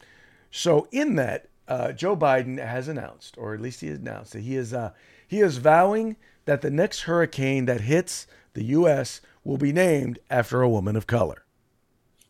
So 0.51 0.87
in 0.91 1.15
that, 1.15 1.47
uh, 1.67 1.91
Joe 1.91 2.15
Biden 2.15 2.63
has 2.63 2.87
announced, 2.87 3.37
or 3.37 3.53
at 3.53 3.61
least 3.61 3.81
he 3.81 3.89
announced 3.89 4.33
that 4.33 4.41
he 4.41 4.55
is 4.55 4.73
uh, 4.73 4.91
he 5.27 5.41
is 5.41 5.57
vowing 5.57 6.15
that 6.45 6.61
the 6.61 6.71
next 6.71 7.01
hurricane 7.01 7.65
that 7.65 7.81
hits 7.81 8.27
the 8.53 8.63
U.S. 8.65 9.21
will 9.43 9.57
be 9.57 9.73
named 9.73 10.19
after 10.29 10.61
a 10.61 10.69
woman 10.69 10.95
of 10.95 11.05
color. 11.05 11.43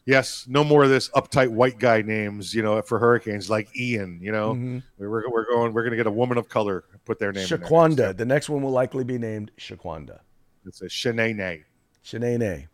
Yes, 0.06 0.46
no 0.48 0.64
more 0.64 0.86
of 0.86 0.90
this 0.90 1.10
uptight 1.10 1.50
white 1.50 1.80
guy 1.80 2.02
names, 2.02 2.54
you 2.54 2.64
know, 2.64 2.82
for 2.82 2.98
hurricanes 2.98 3.50
like 3.50 3.68
Ian. 3.78 4.20
You 4.22 4.32
know, 4.32 4.54
mm-hmm. 4.54 4.80
we're, 4.98 5.30
we're 5.30 5.46
going, 5.46 5.74
we're 5.74 5.84
going 5.84 5.92
to 5.92 5.98
get 5.98 6.08
a 6.08 6.12
woman 6.12 6.38
of 6.38 6.48
color 6.48 6.86
put 7.06 7.20
their 7.20 7.34
name. 7.34 7.46
Shaquanda. 7.46 8.16
The 8.16 8.26
next 8.26 8.50
one 8.50 8.62
will 8.62 8.72
likely 8.72 9.04
be 9.04 9.18
named 9.18 9.52
Shaquanda. 9.58 10.20
It's 10.66 10.82
a 10.82 10.86
Shanae. 10.86 11.64
Shanae. 12.06 12.68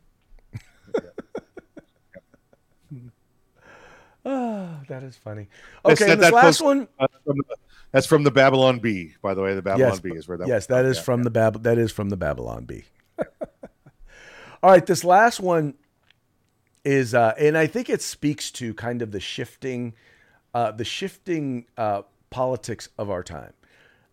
Oh, 4.26 4.70
that 4.88 5.04
is 5.04 5.16
funny. 5.18 5.48
Okay, 5.86 6.06
that, 6.08 6.20
this 6.20 6.30
that 6.30 6.34
last 6.34 6.62
one. 6.62 6.88
Uh, 7.00 7.08
from 7.26 7.38
the, 7.38 7.56
that's 7.92 8.08
from 8.08 8.24
the 8.24 8.32
Babylon 8.32 8.80
Bee, 8.80 9.14
by 9.22 9.34
the 9.34 9.42
way. 9.42 9.54
The 9.54 9.62
Babylon 9.62 9.92
yes, 9.92 10.00
Bee 10.00 10.12
is 10.12 10.28
where 10.28 10.38
that. 10.38 10.48
Yes, 10.48 10.66
that 10.68 10.86
is 10.86 10.98
yeah, 10.98 11.04
from 11.04 11.20
yeah. 11.20 11.24
the 11.26 11.30
Bab. 11.30 11.64
That 11.64 11.78
is 11.78 11.92
from 11.92 12.10
the 12.10 12.18
Babylon 12.18 12.66
Bee. 12.66 12.86
All 14.64 14.72
right, 14.72 14.86
this 14.86 15.04
last 15.04 15.40
one 15.40 15.76
is, 16.84 17.14
uh, 17.14 17.34
and 17.38 17.58
I 17.58 17.68
think 17.68 17.90
it 17.90 18.02
speaks 18.02 18.50
to 18.52 18.74
kind 18.74 19.02
of 19.02 19.12
the 19.12 19.20
shifting, 19.20 19.94
uh, 20.54 20.72
the 20.72 20.86
shifting 20.86 21.66
uh, 21.78 22.04
politics 22.30 22.90
of 22.98 23.10
our 23.10 23.24
time. 23.24 23.54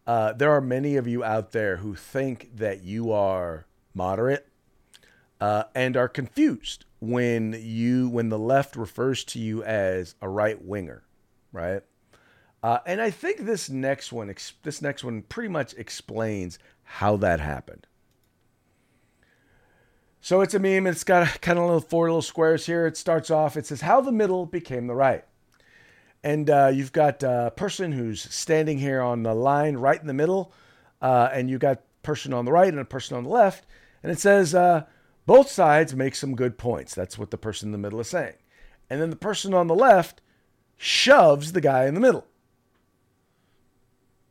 Uh, 0.07 0.33
there 0.33 0.51
are 0.51 0.61
many 0.61 0.96
of 0.96 1.07
you 1.07 1.23
out 1.23 1.53
there 1.53 1.77
who 1.77 1.94
think 1.94 2.51
that 2.57 2.83
you 2.83 3.12
are 3.12 3.66
moderate 3.94 4.49
uh, 5.40 5.64
and 5.74 5.96
are 5.96 6.09
confused 6.09 6.85
when 7.00 7.59
you 7.59 8.09
when 8.09 8.29
the 8.29 8.38
left 8.38 8.76
refers 8.76 9.24
to 9.24 9.38
you 9.38 9.62
as 9.64 10.14
a 10.20 10.29
right 10.29 10.62
winger, 10.62 11.03
right? 11.53 11.83
Uh, 12.62 12.79
and 12.85 13.00
I 13.00 13.11
think 13.11 13.40
this 13.40 13.70
next 13.70 14.12
one, 14.12 14.35
this 14.62 14.83
next 14.83 15.03
one, 15.03 15.22
pretty 15.22 15.48
much 15.48 15.72
explains 15.74 16.59
how 16.83 17.16
that 17.16 17.40
happened. 17.40 17.87
So 20.20 20.42
it's 20.42 20.53
a 20.53 20.59
meme. 20.59 20.87
It's 20.87 21.05
got 21.05 21.40
kind 21.40 21.59
of 21.59 21.64
little 21.64 21.81
four 21.81 22.09
little 22.09 22.20
squares 22.20 22.66
here. 22.66 22.87
It 22.87 22.98
starts 22.98 23.31
off. 23.31 23.57
It 23.57 23.64
says 23.64 23.81
how 23.81 24.03
the 24.03 24.12
middle 24.12 24.44
became 24.44 24.87
the 24.87 24.94
right, 24.94 25.24
and 26.22 26.50
uh, 26.50 26.70
you've 26.74 26.92
got 26.92 27.22
a 27.22 27.53
person 27.57 27.92
who's 27.92 28.20
standing 28.20 28.79
here 28.79 29.00
on 29.00 29.22
the 29.22 29.35
line 29.35 29.76
right 29.79 29.98
in 29.98 30.07
the 30.07 30.12
middle, 30.12 30.53
uh, 31.00 31.31
and 31.33 31.48
you 31.48 31.59
got 31.59 31.81
person 32.03 32.35
on 32.35 32.44
the 32.44 32.53
right 32.53 32.68
and 32.68 32.79
a 32.79 32.85
person 32.85 33.16
on 33.16 33.24
the 33.24 33.31
left, 33.31 33.64
and 34.03 34.12
it 34.12 34.20
says 34.20 34.55
uh, 34.55 34.85
both 35.26 35.50
sides 35.50 35.94
make 35.94 36.14
some 36.14 36.35
good 36.35 36.59
points. 36.59 36.94
That's 36.94 37.18
what 37.18 37.30
the 37.30 37.38
person 37.38 37.68
in 37.68 37.72
the 37.72 37.78
middle 37.78 38.00
is 38.00 38.09
saying, 38.09 38.35
and 38.88 39.00
then 39.00 39.11
the 39.11 39.16
person 39.16 39.54
on 39.54 39.66
the 39.66 39.74
left 39.74 40.20
shoves 40.76 41.52
the 41.52 41.61
guy 41.61 41.87
in 41.87 41.94
the 41.94 42.00
middle. 42.00 42.26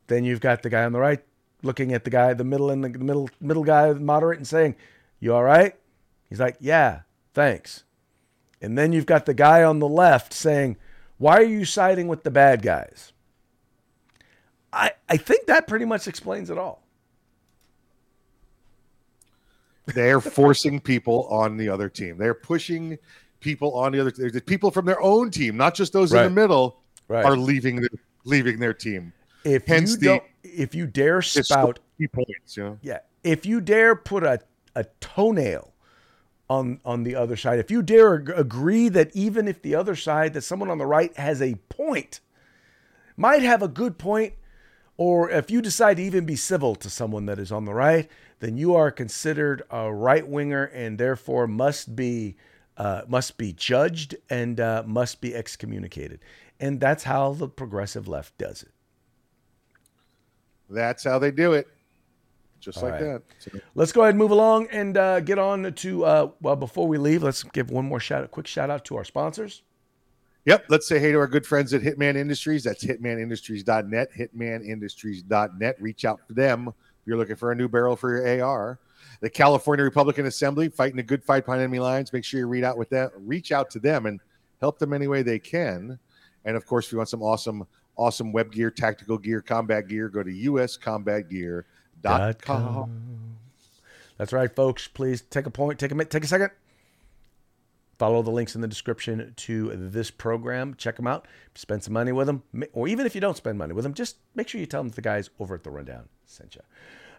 Then 0.07 0.23
you've 0.23 0.41
got 0.41 0.63
the 0.63 0.69
guy 0.69 0.83
on 0.83 0.91
the 0.91 0.99
right 0.99 1.23
looking 1.61 1.93
at 1.93 2.03
the 2.03 2.09
guy, 2.09 2.33
the 2.33 2.43
middle 2.43 2.69
and 2.69 2.83
the 2.83 2.89
middle 2.89 3.29
middle 3.39 3.63
guy, 3.63 3.93
moderate, 3.93 4.37
and 4.37 4.47
saying, 4.47 4.75
"You 5.19 5.33
all 5.33 5.43
right?" 5.43 5.75
He's 6.29 6.39
like, 6.39 6.57
"Yeah, 6.59 7.01
thanks." 7.33 7.83
And 8.61 8.77
then 8.77 8.91
you've 8.91 9.05
got 9.05 9.25
the 9.25 9.33
guy 9.33 9.63
on 9.63 9.79
the 9.79 9.87
left 9.87 10.33
saying, 10.33 10.77
"Why 11.17 11.37
are 11.37 11.43
you 11.43 11.65
siding 11.65 12.07
with 12.07 12.23
the 12.23 12.31
bad 12.31 12.61
guys?" 12.61 13.13
I 14.71 14.93
I 15.07 15.17
think 15.17 15.47
that 15.47 15.67
pretty 15.67 15.85
much 15.85 16.07
explains 16.07 16.49
it 16.49 16.57
all. 16.57 16.83
They're 19.93 20.21
forcing 20.21 20.79
people 20.79 21.25
on 21.27 21.57
the 21.57 21.69
other 21.69 21.89
team. 21.89 22.17
They're 22.17 22.33
pushing 22.33 22.97
people 23.39 23.73
on 23.75 23.91
the 23.93 24.01
other. 24.01 24.11
The 24.11 24.41
people 24.41 24.71
from 24.71 24.85
their 24.85 25.01
own 25.01 25.31
team, 25.31 25.57
not 25.57 25.75
just 25.75 25.93
those 25.93 26.11
in 26.13 26.23
the 26.23 26.29
middle, 26.29 26.81
Right. 27.07 27.25
are 27.25 27.35
leaving 27.37 27.77
their 27.81 27.89
leaving 28.25 28.59
their 28.59 28.73
team. 28.73 29.13
If 29.43 29.65
Hence 29.65 29.91
you 29.91 29.97
the- 29.97 30.05
don't, 30.05 30.23
if 30.43 30.75
you 30.75 30.85
dare 30.85 31.21
spout 31.21 31.79
key 31.97 32.07
points. 32.07 32.55
You 32.57 32.63
know, 32.63 32.77
Yeah. 32.81 32.99
If 33.23 33.45
you 33.45 33.59
dare 33.61 33.95
put 33.95 34.23
a, 34.23 34.39
a 34.75 34.85
toenail 35.01 35.73
on 36.49 36.79
on 36.85 37.03
the 37.03 37.15
other 37.15 37.35
side, 37.35 37.57
if 37.59 37.71
you 37.71 37.81
dare 37.81 38.15
ag- 38.15 38.29
agree 38.35 38.89
that 38.89 39.09
even 39.15 39.47
if 39.47 39.61
the 39.61 39.75
other 39.75 39.95
side, 39.95 40.33
that 40.33 40.41
someone 40.41 40.69
on 40.69 40.77
the 40.77 40.85
right 40.85 41.15
has 41.17 41.41
a 41.41 41.55
point, 41.69 42.19
might 43.17 43.41
have 43.43 43.61
a 43.63 43.67
good 43.67 43.97
point, 43.97 44.33
or 44.97 45.29
if 45.29 45.49
you 45.49 45.61
decide 45.61 45.97
to 45.97 46.03
even 46.03 46.25
be 46.25 46.35
civil 46.35 46.75
to 46.75 46.89
someone 46.89 47.25
that 47.25 47.39
is 47.39 47.51
on 47.51 47.65
the 47.65 47.73
right, 47.73 48.09
then 48.39 48.57
you 48.57 48.75
are 48.75 48.91
considered 48.91 49.63
a 49.69 49.91
right 49.93 50.27
winger 50.27 50.65
and 50.65 50.97
therefore 50.97 51.47
must 51.47 51.95
be 51.95 52.35
uh, 52.77 53.01
must 53.07 53.37
be 53.37 53.51
judged 53.51 54.15
and 54.29 54.59
uh, 54.59 54.83
must 54.85 55.19
be 55.19 55.35
excommunicated. 55.35 56.21
And 56.61 56.79
that's 56.79 57.03
how 57.03 57.33
the 57.33 57.49
progressive 57.49 58.07
left 58.07 58.37
does 58.37 58.63
it. 58.63 58.71
that's 60.69 61.03
how 61.03 61.19
they 61.19 61.31
do 61.31 61.53
it. 61.53 61.67
Just 62.61 62.77
All 62.77 62.85
like 62.85 63.01
right. 63.01 63.21
that. 63.53 63.61
Let's 63.75 63.91
go 63.91 64.01
ahead 64.01 64.11
and 64.11 64.19
move 64.19 64.31
along 64.31 64.67
and 64.71 64.97
uh, 64.97 65.19
get 65.21 65.39
on 65.39 65.73
to. 65.73 66.05
Uh, 66.05 66.29
well, 66.41 66.55
before 66.55 66.87
we 66.87 66.97
leave, 66.97 67.23
let's 67.23 67.43
give 67.43 67.71
one 67.71 67.85
more 67.85 67.99
shout, 68.01 68.23
a 68.23 68.27
quick 68.27 68.47
shout 68.47 68.69
out 68.69 68.85
to 68.85 68.97
our 68.97 69.05
sponsors. 69.05 69.61
Yep. 70.45 70.65
Let's 70.69 70.87
say 70.87 70.99
hey 70.99 71.11
to 71.11 71.19
our 71.19 71.27
good 71.27 71.45
friends 71.45 71.73
at 71.73 71.81
Hitman 71.81 72.15
Industries. 72.15 72.63
That's 72.63 72.83
hitmanindustries.net. 72.83 74.09
Hitmanindustries.net. 74.17 75.81
Reach 75.81 76.05
out 76.05 76.19
to 76.27 76.33
them 76.33 76.73
you're 77.09 77.17
looking 77.17 77.35
for 77.35 77.51
a 77.51 77.55
new 77.55 77.67
barrel 77.67 77.95
for 77.95 78.15
your 78.15 78.43
AR. 78.43 78.77
The 79.21 79.29
California 79.31 79.83
Republican 79.83 80.27
Assembly 80.27 80.69
fighting 80.69 80.99
a 80.99 81.03
good 81.03 81.23
fight 81.23 81.43
behind 81.43 81.61
enemy 81.61 81.79
lines. 81.79 82.13
Make 82.13 82.23
sure 82.23 82.39
you 82.39 82.47
read 82.47 82.63
out 82.63 82.77
with 82.77 82.89
them. 82.89 83.09
Reach 83.17 83.51
out 83.51 83.71
to 83.71 83.79
them 83.79 84.05
and 84.05 84.19
help 84.61 84.77
them 84.77 84.93
any 84.93 85.07
way 85.07 85.23
they 85.23 85.39
can. 85.39 85.97
And 86.45 86.55
of 86.55 86.67
course, 86.67 86.85
if 86.85 86.91
you 86.91 86.99
want 86.99 87.09
some 87.09 87.23
awesome, 87.23 87.65
awesome 87.97 88.31
web 88.31 88.51
gear, 88.51 88.69
tactical 88.69 89.17
gear, 89.17 89.41
combat 89.41 89.87
gear, 89.87 90.07
go 90.07 90.21
to 90.21 90.29
uscombatgear.com. 90.29 92.91
That's 94.17 94.33
right, 94.33 94.55
folks. 94.55 94.87
Please 94.87 95.21
take 95.21 95.47
a 95.47 95.49
point, 95.49 95.79
take 95.79 95.91
a 95.91 95.95
minute, 95.95 96.11
take 96.11 96.23
a 96.23 96.27
second. 96.27 96.51
Follow 97.97 98.21
the 98.21 98.31
links 98.31 98.55
in 98.55 98.61
the 98.61 98.67
description 98.67 99.33
to 99.35 99.75
this 99.75 100.11
program. 100.11 100.75
Check 100.75 100.95
them 100.95 101.07
out. 101.07 101.27
Spend 101.55 101.83
some 101.83 101.93
money 101.93 102.13
with 102.13 102.27
them, 102.27 102.43
or 102.71 102.87
even 102.87 103.05
if 103.05 103.15
you 103.15 103.19
don't 103.19 103.35
spend 103.35 103.57
money 103.57 103.73
with 103.73 103.83
them, 103.83 103.93
just 103.93 104.17
make 104.35 104.47
sure 104.47 104.61
you 104.61 104.67
tell 104.67 104.83
them 104.83 104.91
the 104.91 105.01
guys 105.01 105.29
over 105.39 105.55
at 105.55 105.63
the 105.63 105.69
Rundown 105.69 106.07
sent 106.25 106.55
you. 106.55 106.61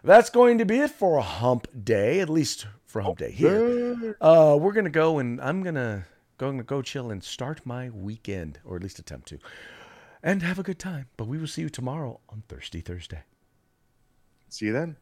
That's 0.03 0.29
going 0.31 0.57
to 0.57 0.65
be 0.65 0.79
it 0.79 0.89
for 0.89 1.17
a 1.17 1.21
Hump 1.21 1.67
Day, 1.83 2.19
at 2.19 2.29
least 2.29 2.65
for 2.85 3.01
Hump 3.01 3.19
Day 3.19 3.31
here. 3.31 4.17
Uh, 4.19 4.57
we're 4.59 4.73
gonna 4.73 4.89
go 4.89 5.19
and 5.19 5.39
I'm 5.39 5.61
gonna 5.61 6.05
going 6.41 6.57
to 6.57 6.63
go 6.63 6.81
chill 6.81 7.11
and 7.11 7.23
start 7.23 7.63
my 7.65 7.91
weekend, 7.91 8.57
or 8.65 8.75
at 8.75 8.81
least 8.81 8.97
attempt 8.97 9.27
to, 9.27 9.37
and 10.23 10.41
have 10.41 10.57
a 10.57 10.63
good 10.63 10.79
time. 10.79 11.05
But 11.15 11.27
we 11.27 11.37
will 11.37 11.45
see 11.45 11.61
you 11.61 11.69
tomorrow 11.69 12.19
on 12.29 12.41
Thirsty 12.49 12.81
Thursday. 12.81 13.21
See 14.49 14.65
you 14.65 14.73
then. 14.73 14.95